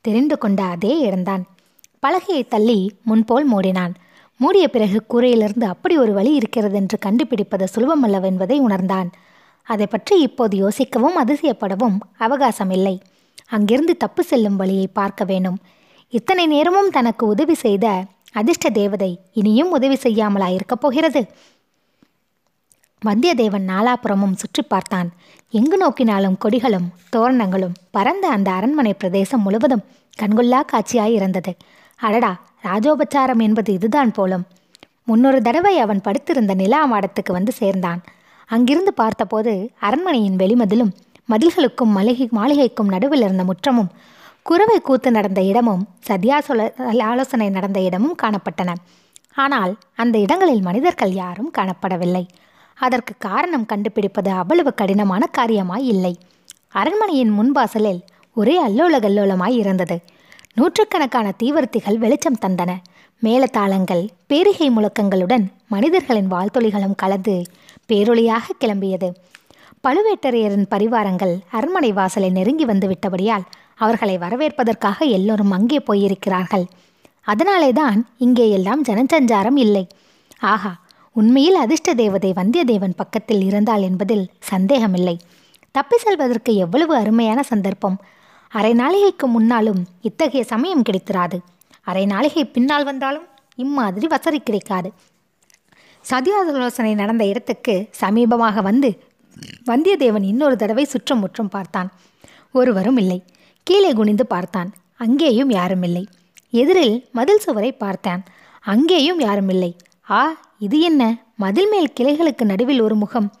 தெரிந்து 0.00 0.38
கொண்ட 0.38 0.62
அதே 0.64 0.98
இடந்தான் 0.98 1.42
பலகையை 2.06 2.42
தள்ளி 2.48 2.78
முன்போல் 3.02 3.46
மூடினான். 3.52 3.94
மூடிய 4.36 4.68
பிறகு 4.68 4.98
கூரையிலிருந்து 5.12 5.64
அப்படி 5.64 5.98
ஒரு 5.98 6.12
வழி 6.12 6.32
இருக்கிறது 6.34 6.76
என்று 6.76 6.98
கண்டுபிடிப்பது 6.98 7.66
சுலபமல்லவென்பதை 7.74 8.56
உணர்ந்தான். 8.58 9.10
அதை 9.62 9.86
பற்றி 9.86 10.20
இப்போது 10.20 10.68
யோசிக்கவும் 10.68 11.18
அதிசயப்படவும் 11.24 11.98
அவகாசம் 12.16 12.70
இல்லை 12.70 13.00
அங்கிருந்து 13.46 13.96
தப்பு 13.96 14.22
செல்லும் 14.22 14.56
வழியை 14.56 14.86
பார்க்க 14.86 15.24
வேணும். 15.24 15.58
இத்தனை 16.08 16.46
நேரமும் 16.46 16.90
தனக்கு 16.90 17.26
உதவி 17.26 17.54
செய்த 17.54 18.04
அதிர்ஷ்ட 18.32 18.70
தேவதை 18.70 19.18
இனியும் 19.32 19.70
உதவி 19.70 19.94
செய்யாமலா 19.94 20.48
இருக்கப் 20.52 20.80
போகிறது? 20.80 21.22
வந்தியத்தேவன் 23.02 23.66
நாலாபுறமும் 23.68 24.32
சுற்றி 24.32 24.62
பார்த்தான். 24.62 25.08
எங்கு 25.50 25.76
நோக்கினாலும் 25.76 26.36
கொடிகளும் 26.44 26.88
தோரணங்களும் 27.10 27.76
பரந்த 27.90 28.28
அந்த 28.28 28.50
அரண்மனை 28.50 28.94
பிரதேசம் 28.94 29.42
முழுவதும் 29.42 29.84
கண்கொள்ளா 30.22 30.60
காட்சியாய் 30.72 31.12
இருந்தது. 31.12 31.56
அடடா 31.96 32.32
ராஜோபச்சாரம் 32.62 33.42
என்பது 33.42 33.72
இதுதான் 33.72 34.12
போலும். 34.12 34.44
முன்னொரு 35.04 35.42
தடவை 35.42 35.78
அவன் 35.78 36.00
படுத்திருந்த 36.00 36.54
நிலா 36.54 36.80
மாடத்துக்கு 36.92 37.32
வந்து 37.32 37.52
சேர்ந்தான். 37.52 38.02
அங்கிருந்து 38.50 38.92
பார்த்தபோது 38.92 39.52
அரண்மனையின் 39.80 40.36
வெளிமதிலும் 40.36 40.92
மதில்களுக்கும் 41.28 41.92
மளிகை 41.96 42.26
மாளிகைக்கும் 42.38 42.92
நடுவில் 42.94 43.24
இருந்த 43.26 43.42
முற்றமும் 43.44 43.90
குறவை 44.42 44.78
கூத்து 44.80 45.10
நடந்த 45.10 45.40
இடமும் 45.42 45.82
சதியாசோல 46.08 46.68
ஆலோசனை 47.00 47.48
நடந்த 47.48 47.78
இடமும் 47.80 48.16
காணப்பட்டன. 48.22 48.70
ஆனால் 49.34 49.72
அந்த 49.94 50.16
இடங்களில் 50.18 50.62
மனிதர்கள் 50.62 51.12
யாரும் 51.12 51.50
காணப்படவில்லை. 51.58 52.24
அதற்கு 52.78 53.14
காரணம் 53.18 53.66
கண்டுபிடிப்பது 53.66 54.30
அவ்வளவு 54.30 54.70
கடினமான 54.74 55.22
காரியமாய் 55.38 55.86
இல்லை. 55.92 56.14
அரண்மனையின் 56.72 57.34
முன்வாசலில் 57.38 58.00
ஒரே 58.36 58.56
அல்லோல 58.66 58.94
கல்லோலமாய் 59.06 59.56
இருந்தது. 59.62 59.98
நூற்றுக்கணக்கான 60.54 61.28
தீவர்த்திகள் 61.42 62.02
வெளிச்சம் 62.04 62.42
தந்தன. 62.46 62.72
மேளதாளங்கள் 63.22 64.04
பேரிகை 64.26 64.68
முழக்கங்களுடன் 64.70 65.44
மனிதர்களின் 65.68 66.30
வாழ்த்தொலிகளும் 66.32 67.00
கலந்து 67.02 67.34
பேரொளியாக 67.90 68.56
கிளம்பியது. 68.62 69.08
பழுவேட்டரையரின் 69.86 70.70
பரிவாரங்கள் 70.72 71.34
அரண்மனை 71.50 71.90
வாசலை 71.92 72.30
நெருங்கி 72.30 72.64
வந்து 72.64 72.86
விட்டபடியால் 72.88 73.46
அவர்களை 73.76 74.16
வரவேற்பதற்காக 74.18 75.04
எல்லோரும் 75.16 75.54
அங்கே 75.56 75.78
போயிருக்கிறார்கள். 75.88 76.66
அதனாலே 77.26 77.70
தான் 77.72 77.98
இங்கே 78.18 78.46
எல்லாம் 78.50 78.82
ஜனசஞ்சாரம் 78.84 79.58
இல்லை. 79.64 79.84
ஆஹா 80.52 80.72
உண்மையில் 81.16 81.56
அதிர்ஷ்ட 81.56 81.90
தேவதை 81.94 82.30
வந்தியத்தேவன் 82.32 82.98
பக்கத்தில் 83.00 83.42
இருந்தாள் 83.42 83.82
என்பதில் 83.82 84.24
சந்தேகமில்லை. 84.50 85.16
தப்பி 85.70 85.96
செல்வதற்கு 85.98 86.52
எவ்வளவு 86.54 86.94
அருமையான 86.94 87.40
சந்தர்ப்பம். 87.42 87.96
அரை 88.52 88.72
நாளிகைக்கு 88.74 89.26
முன்னாலும் 89.26 89.80
இத்தகைய 90.08 90.42
சமயம் 90.44 90.86
கிடைத்திராது. 90.88 91.38
அரை 91.82 92.04
நாளிகை 92.06 92.44
பின்னால் 92.52 92.84
வந்தாலும் 92.84 93.26
இம்மாதிரி 93.58 94.06
வசதி 94.06 94.38
கிடைக்காது. 94.38 94.88
சதியாலோசனை 96.02 96.94
நடந்த 96.94 97.24
இடத்துக்கு 97.24 97.88
சமீபமாக 98.00 98.62
வந்து 98.62 99.00
வந்தியத்தேவன் 99.66 100.22
இன்னொரு 100.22 100.56
தடவை 100.56 100.84
சுற்றம் 100.84 101.18
முற்றும் 101.18 101.48
பார்த்தான். 101.48 101.92
ஒருவரும் 102.52 102.96
இல்லை. 102.96 103.24
கீழே 103.62 103.92
குனிந்து 103.92 104.26
பார்த்தான். 104.26 104.72
அங்கேயும் 104.96 105.50
யாரும் 105.50 105.82
இல்லை. 105.82 106.08
எதிரில் 106.50 107.08
மதில் 107.12 107.38
சுவரை 107.38 107.72
பார்த்தான். 107.72 108.24
அங்கேயும் 108.60 109.20
யாரும் 109.20 109.48
இல்லை. 109.48 109.76
ஆ 110.10 110.36
இது 110.58 110.80
என்ன? 110.80 111.02
மதில் 111.36 111.68
மேல் 111.68 111.92
கிளைகளுக்கு 112.00 112.42
நடுவில் 112.42 112.80
ஒரு 112.80 112.94
முகம். 112.94 113.32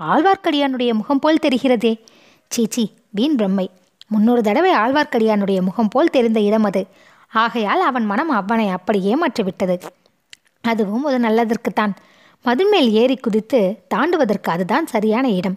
ஆழ்வார்க்கடியானுடைய 0.00 0.92
முகம் 0.92 1.18
போல் 1.18 1.42
தெரிகிறதே. 1.42 2.00
சீச்சி 2.48 2.92
வீண் 3.10 3.34
பிரம்மை. 3.34 3.66
முன்னொரு 4.08 4.42
தடவை 4.42 4.74
ஆழ்வார்க்கடியானுடைய 4.74 5.60
முகம் 5.60 5.88
போல் 5.88 6.10
தெரிந்த 6.10 6.40
இடம் 6.40 6.64
அது. 6.64 6.86
ஆகையால் 7.28 7.80
அவன் 7.80 8.06
மனம் 8.06 8.28
அவனை 8.28 8.68
அப்படி 8.68 9.14
ஏமாற்றிவிட்டது 9.14 9.82
அதுவும் 10.60 11.04
ஒரு 11.04 11.20
நல்லதற்குத்தான். 11.20 11.92
மதுமேல் 12.44 12.90
ஏறி 12.90 13.16
குதித்து 13.16 13.60
தாண்டுவதற்கு 13.94 14.48
அதுதான் 14.50 14.86
சரியான 14.86 15.30
இடம். 15.30 15.56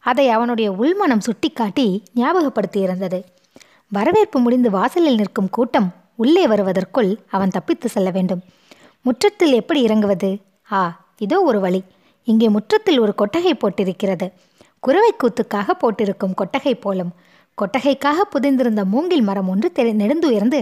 அதை 0.00 0.28
அவனுடைய 0.28 0.72
உள்மனம் 0.72 1.20
சுட்டிக்காட்டி 1.20 2.02
ஞாபகப்படுத்தியிருந்தது. 2.16 3.24
வரவேற்பு 3.88 4.38
முடிந்து 4.40 4.70
வாசலில் 4.70 5.14
நிற்கும் 5.14 5.50
கூட்டம் 5.50 5.88
உள்ளே 6.16 6.46
வருவதற்குள் 6.46 7.10
அவன் 7.28 7.48
தப்பித்து 7.48 7.88
செல்ல 7.88 8.10
வேண்டும். 8.10 8.42
முற்றத்தில் 9.02 9.52
எப்படி 9.52 9.80
இறங்குவது? 9.82 10.30
ஆ 10.72 10.80
இதோ 11.18 11.40
ஒரு 11.40 11.60
வழி. 11.60 11.82
இங்கே 12.24 12.48
முற்றத்தில் 12.48 12.98
ஒரு 12.98 13.14
கொட்டகை 13.14 13.54
போட்டிருக்கிறது. 13.54 14.26
குறவை 14.80 15.12
கூத்துக்காக 15.22 15.70
போட்டிருக்கும் 15.70 16.34
கொட்டகை 16.34 16.74
போலும். 16.74 17.12
கொட்டகைக்காக 17.58 18.18
புதைந்திருந்த 18.34 18.84
மூங்கில் 18.84 19.22
மரம் 19.22 19.48
ஒன்று 19.48 19.72
தெரி 19.72 19.92
நெடுந்துயர்ந்து 19.92 20.58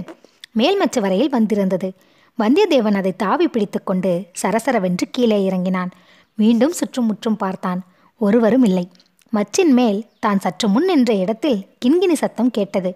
மேல்மச்ச 0.59 1.01
வரையில் 1.01 1.29
வந்திருந்தது. 1.29 1.89
வந்தியத்தேவன் 2.39 2.99
அதை 3.01 3.13
தாவி 3.17 3.47
பிடித்துக்கொண்டு 3.49 4.11
சரசரவென்று 4.41 5.05
கீழே 5.11 5.39
இறங்கினான். 5.45 5.91
மீண்டும் 6.35 6.73
சுற்றும் 6.73 7.07
முற்றும் 7.07 7.37
பார்த்தான். 7.37 7.81
ஒருவரும் 8.21 8.65
இல்லை. 8.69 8.85
மச்சின் 9.33 9.73
மேல் 9.79 9.99
தான் 10.25 10.43
சற்று 10.45 10.67
முன் 10.69 10.85
நின்ற 10.85 11.13
இடத்தில் 11.15 11.59
கிண்கிணி 11.85 12.13
சத்தம் 12.13 12.51
கேட்டது. 12.51 12.91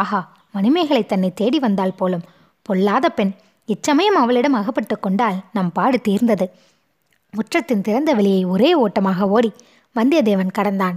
ஆஹா 0.00 0.20
மணிமேகலை 0.50 1.06
தன்னை 1.06 1.30
தேடி 1.40 1.58
வந்தால் 1.58 1.96
போலும். 2.00 2.26
பொல்லாத 2.62 3.06
பெண். 3.08 3.32
இச்சமயம் 3.68 4.18
அவளிடம் 4.22 4.58
அகப்பட்டு 4.60 4.96
கொண்டால் 4.98 5.38
நம் 5.52 5.72
பாடு 5.72 5.98
தீர்ந்தது. 6.00 6.46
முற்றத்தின் 7.34 7.80
திறந்த 7.80 8.10
வெளியை 8.14 8.44
ஒரே 8.44 8.70
ஓட்டமாக 8.74 9.28
ஓடி 9.28 9.50
வந்தியத்தேவன் 9.96 10.56
கடந்தான். 10.58 10.96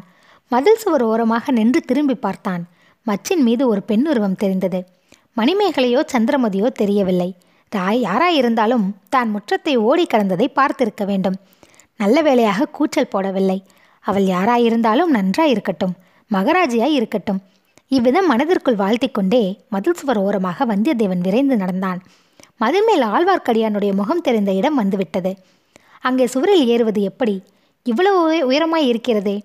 மதில் 0.52 0.82
சுவர் 0.84 1.02
ஓரமாக 1.02 1.52
நின்று 1.52 1.80
திரும்பி 1.82 2.16
பார்த்தான். 2.16 2.64
மச்சின் 3.08 3.44
மீது 3.48 3.64
ஒரு 3.68 3.82
பெண் 3.82 4.06
உருவம் 4.08 4.40
தெரிந்தது. 4.44 4.80
மணிமேகலையோ 5.38 6.02
சந்திரமதியோ 6.14 6.68
தெரியவில்லை. 6.82 7.30
ராய் 7.72 8.00
யாராயிருந்தாலும் 8.08 8.86
தான் 9.14 9.30
முற்றத்தை 9.36 9.74
ஓடி 9.88 10.06
கடந்ததை 10.14 10.48
பார்த்திருக்க 10.60 11.04
வேண்டும். 11.06 11.38
நல்ல 12.00 12.22
வேளையாக 12.28 12.68
கூச்சல் 12.78 13.12
போடவில்லை. 13.14 13.58
அவள் 14.06 14.26
யாராயிருந்தாலும் 14.36 15.12
நன்றாயிருக்கட்டும் 15.18 15.96
மகராஜியாய் 16.32 16.96
இருக்கட்டும் 17.00 17.42
இவ்விதம் 17.96 18.30
மனதிற்குள் 18.32 18.80
வாழ்த்தி 18.82 19.08
கொண்டே 19.08 19.42
மதில் 19.74 19.98
சுவர் 20.00 20.20
ஓரமாக 20.26 20.66
வந்தியத்தேவன் 20.66 21.26
விரைந்து 21.26 21.56
நடந்தான். 21.64 22.00
மதில் 22.64 22.86
மேல் 22.88 23.04
ஆழ்வார்க்கடியானுடைய 23.14 23.92
முகம் 24.00 24.24
தெரிந்த 24.28 24.52
இடம் 24.60 24.80
வந்துவிட்டது. 24.82 25.32
அங்கே 26.08 26.26
சுவரில் 26.34 26.66
ஏறுவது 26.74 27.02
எப்படி? 27.10 27.36
இவ்வளவு 27.86 28.22
உயரமாய் 28.50 28.90
இருக்கிறதே 28.92 29.38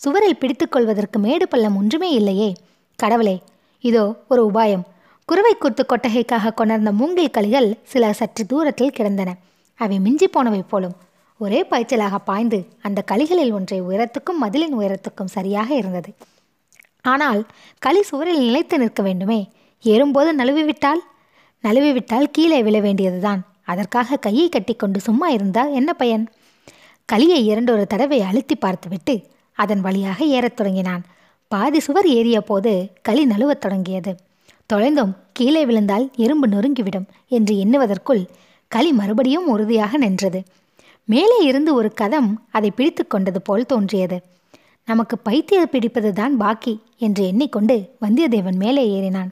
சுவரில் 0.00 0.40
பிடித்துக்கொள்வதற்கு 0.40 1.18
மேடு 1.24 1.46
பள்ளம் 1.48 1.76
ஒன்றுமே 1.80 2.10
இல்லையே. 2.18 2.50
கடவுளே 2.98 3.36
இதோ 3.84 4.04
ஒரு 4.28 4.40
உபாயம். 4.50 4.84
குறுவை 5.28 5.54
கூத்து 5.54 5.86
கொட்டகைக்காக 5.88 6.54
கொணர்ந்த 6.54 6.92
மூங்கில் 6.92 7.30
களிகள் 7.30 7.78
சில 7.82 8.12
சற்று 8.12 8.46
தூரத்தில் 8.46 8.90
கிடந்தன. 8.90 9.36
அவை 9.74 9.98
மிஞ்சி 9.98 10.28
போனவை 10.28 10.62
போலும். 10.62 10.94
ஒரே 11.38 11.66
பாய்ச்சலாக 11.70 12.14
பாய்ந்து 12.24 12.66
அந்த 12.82 13.02
களிகளில் 13.02 13.52
ஒன்றை 13.52 13.82
உயரத்துக்கும் 13.82 14.38
மதிலின் 14.40 14.78
உயரத்துக்கும் 14.78 15.32
சரியாக 15.36 15.74
இருந்தது. 15.74 16.14
ஆனால் 17.02 17.46
களி 17.78 18.02
சுவரில் 18.02 18.38
நிலைத்து 18.38 18.78
நிற்க 18.78 19.02
வேண்டுமே? 19.02 19.50
ஏறும்போது 19.82 20.34
நழுவி 20.34 20.62
விட்டால் 20.62 21.02
நழுவி 21.60 21.92
விட்டால் 21.92 22.30
கீழே 22.30 22.62
விழ 22.62 22.80
வேண்டியதுதான். 22.80 23.42
அதற்காக 23.64 24.16
கையை 24.16 24.48
கட்டிக்கொண்டு 24.48 25.00
சும்மா 25.00 25.28
இருந்தால் 25.28 25.72
என்ன 25.72 25.92
பயன்? 25.92 26.28
களியை 27.12 27.44
இரண்டொரு 27.44 27.86
தடவை 27.86 28.20
அழுத்தி 28.20 28.54
பார்த்துவிட்டு 28.54 29.22
அதன் 29.52 29.80
வழியாக 29.80 30.24
ஏறத் 30.24 30.56
தொடங்கினான். 30.56 31.04
பாதி 31.48 31.80
சுவர் 31.80 32.06
ஏறிய 32.06 32.40
போது 32.40 32.90
களி 33.02 33.26
நழுவத் 33.26 33.64
தொடங்கியது. 33.66 34.26
தொலைந்தும். 34.72 35.12
கீழே 35.32 35.66
விழுந்தால் 35.66 36.10
எறும்பு 36.16 36.46
நொறுங்கிவிடும் 36.48 37.06
என்று 37.28 37.54
எண்ணுவதற்குள் 37.54 38.22
களி 38.68 38.92
மறுபடியும் 38.92 39.46
உறுதியாக 39.46 39.96
நின்றது. 39.96 40.42
மேலே 41.04 41.38
இருந்து 41.44 41.74
ஒரு 41.74 41.92
கதம் 42.00 42.30
அதை 42.50 42.70
பிடித்து 42.70 43.06
கொண்டது 43.06 43.42
போல் 43.42 43.66
தோன்றியது. 43.66 44.22
நமக்கு 44.84 45.18
பைத்தியம் 45.18 45.70
பிடிப்பது 45.70 46.12
தான் 46.12 46.36
பாக்கி 46.36 46.80
என்று 46.98 47.26
எண்ணிக்கொண்டு 47.26 47.76
வந்தியத்தேவன் 48.00 48.56
மேலே 48.56 48.84
ஏறினான். 48.96 49.30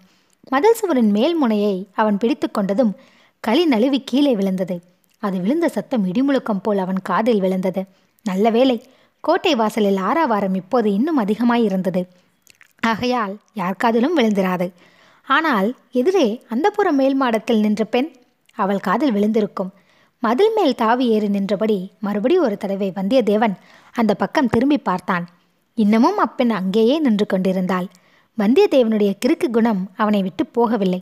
மதில் 0.49 0.75
சுவரின் 0.75 1.11
மேல் 1.11 1.35
முனையை 1.35 1.87
அவன் 1.95 2.19
பிடித்து 2.19 2.49
கொண்டதும் 2.51 2.93
களி 3.41 3.65
நழுவி 3.65 4.01
கீழே 4.05 4.37
விழுந்தது. 4.37 4.77
அது 5.19 5.39
விழுந்த 5.41 5.69
சத்தம் 5.69 6.05
இடிமுழுக்கம் 6.07 6.63
போல் 6.63 6.79
அவன் 6.79 7.01
காதில் 7.03 7.41
விழுந்தது. 7.41 7.85
நல்ல 8.23 8.51
வேளை 8.51 8.83
கோட்டை 9.21 9.55
வாசலில் 9.55 9.97
ஆறாவாரம் 9.97 10.55
இப்போது 10.55 10.93
இன்னும் 10.93 11.21
அதிகமாயிருந்தது. 11.25 12.03
ஆகையால் 12.81 13.37
யார் 13.55 13.81
காதிலும் 13.85 14.17
விழுந்திராது. 14.19 14.69
ஆனால் 15.27 15.69
எதிரே 15.91 16.43
அந்தப்புற 16.51 16.91
மேல் 16.91 17.15
மாடத்தில் 17.15 17.61
நின்ற 17.61 17.85
பெண் 17.85 18.11
அவள் 18.55 18.81
காதில் 18.81 19.13
விழுந்திருக்கும். 19.13 19.71
மதில் 20.23 20.53
மேல் 20.57 20.75
தாவி 20.75 21.07
ஏறி 21.09 21.29
நின்றபடி 21.29 21.91
மறுபடி 22.01 22.39
ஒரு 22.39 22.57
தடவை 22.57 22.93
வந்தியத்தேவன் 22.95 23.55
அந்த 23.93 24.15
பக்கம் 24.15 24.49
திரும்பி 24.49 24.79
பார்த்தான். 24.79 25.25
இன்னமும் 25.75 26.19
அப்பெண் 26.19 26.51
அங்கேயே 26.51 26.99
நின்று 26.99 27.27
கொண்டிருந்தாள். 27.27 27.87
வந்தியத்தேவனுடைய 28.39 29.13
கிறுக்கு 29.27 29.51
குணம் 29.53 29.91
அவனை 29.97 30.23
விட்டு 30.23 30.45
போகவில்லை. 30.55 31.01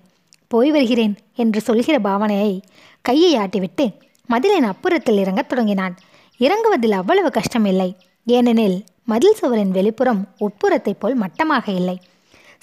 போய் 0.49 0.71
வருகிறேன் 0.71 1.15
என்று 1.35 1.61
சொல்கிற 1.61 1.99
பாவனையை 1.99 2.61
கையை 3.01 3.33
ஆட்டிவிட்டு 3.37 3.87
மதிலின் 4.29 4.69
அப்புறத்தில் 4.71 5.21
இறங்கத் 5.23 5.49
தொடங்கினான். 5.49 5.95
இறங்குவதில் 6.39 6.97
அவ்வளவு 7.01 7.31
கஷ்டமில்லை. 7.31 7.97
ஏனெனில் 8.27 8.85
மதில் 9.05 9.35
சுவரின் 9.35 9.73
வெளிப்புறம் 9.73 10.21
உட்புறத்தைப் 10.41 11.01
போல் 11.01 11.15
மட்டமாக 11.15 11.73
இல்லை. 11.73 11.97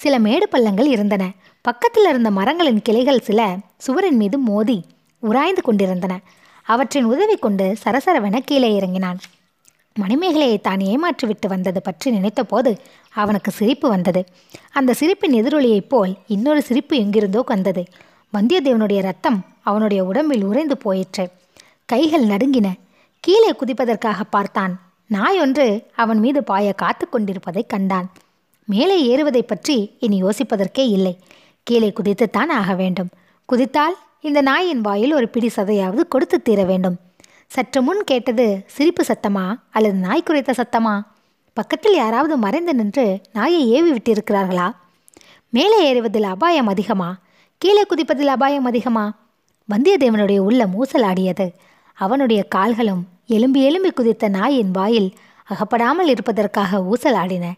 சில 0.02 0.18
மேடு 0.18 0.48
பள்ளங்கள் 0.48 0.88
இருந்தன. 0.94 1.24
பக்கத்தில் 1.60 2.06
இருந்த 2.08 2.30
மரங்களின் 2.30 2.82
கிளைகள் 2.82 3.20
சில 3.20 3.40
சுவரின் 3.76 4.16
மீது 4.16 4.38
மோதி 4.38 4.78
உராய்ந்து 5.22 5.62
கொண்டிருந்தன. 5.62 6.14
அவற்றின் 6.66 7.04
உதவி 7.04 7.36
கொண்டு 7.36 7.66
சரசரவென 7.84 8.38
கீழே 8.44 8.70
இறங்கினான். 8.74 9.18
மணிமேகலையை 10.00 10.60
தான் 10.60 10.80
ஏமாற்றிவிட்டு 10.92 11.46
வந்தது 11.48 11.82
பற்றி 11.82 12.10
நினைத்தபோது 12.10 12.70
அவனுக்கு 13.14 13.50
சிரிப்பு 13.50 13.88
வந்தது. 13.88 14.24
அந்த 14.72 14.94
சிரிப்பின் 14.94 15.32
எதிரொலியைப் 15.32 15.88
போல் 15.88 16.12
இன்னொரு 16.26 16.62
சிரிப்பு 16.62 16.96
எங்கிருந்தோ 16.96 17.42
வந்தது. 17.46 17.84
வந்தியத்தேவனுடைய 18.32 19.00
ரத்தம் 19.02 19.38
அவனுடைய 19.60 20.04
உடம்பில் 20.04 20.44
உறைந்து 20.44 20.76
போயிற்று. 20.76 21.26
கைகள் 21.86 22.26
நடுங்கின. 22.26 22.68
கீழே 23.20 23.52
குதிப்பதற்காக 23.52 24.20
பார்த்தான். 24.30 24.74
நாய் 25.06 25.40
ஒன்று 25.40 25.66
அவன் 25.94 26.18
மீது 26.18 26.44
பாய 26.44 26.72
காத்து 26.72 27.08
கொண்டிருப்பதைக் 27.08 27.68
கண்டான். 27.68 28.08
மேலே 28.64 28.96
ஏறுவதை 29.02 29.42
பற்றி 29.42 29.96
இனி 30.00 30.22
யோசிப்பதற்கே 30.22 30.84
இல்லை. 30.88 31.18
கீழே 31.62 31.92
குதித்துத்தான் 31.96 32.48
ஆக 32.48 32.74
வேண்டும். 32.74 33.08
குதித்தால் 33.48 33.96
இந்த 34.20 34.40
நாயின் 34.40 34.80
வாயில் 34.80 35.12
ஒரு 35.12 35.28
பிடி 35.28 35.50
சதையாவது 35.56 36.00
கொடுத்து 36.08 36.42
தீர 36.42 36.64
வேண்டும். 36.64 36.96
சற்று 37.46 37.82
முன் 37.82 38.04
கேட்டது 38.04 38.64
சிரிப்பு 38.66 39.04
சத்தமா 39.04 39.54
அல்லது 39.70 39.94
நாய் 39.94 40.22
குறைத்த 40.26 40.52
சத்தமா? 40.56 41.02
பக்கத்தில் 41.52 41.94
யாராவது 41.94 42.36
மறைந்து 42.36 42.74
நின்று 42.74 43.20
நாயை 43.32 43.68
ஏவி 43.68 43.92
விட்டிருக்கிறார்களா? 43.92 44.72
மேலே 45.48 45.82
ஏறுவதில் 45.84 46.22
அபாயம் 46.22 46.66
அதிகமா? 46.66 47.18
கீழே 47.58 47.82
குதிப்பதில் 47.82 48.26
அபாயம் 48.26 48.64
அதிகமா? 48.64 49.14
வந்தியத்தேவனுடைய 49.68 50.38
உள்ள 50.38 50.66
மூசலாடியது 50.66 51.50
அவனுடைய 51.94 52.42
கால்களும் 52.42 53.06
எலும்பி 53.28 53.60
எலும்பி 53.68 53.90
குதித்த 53.94 54.28
நாயின் 54.28 54.70
வாயில் 54.70 55.14
அகப்படாமல் 55.44 56.08
இருப்பதற்காக 56.08 56.78
ஊசலாடின. 56.78 57.52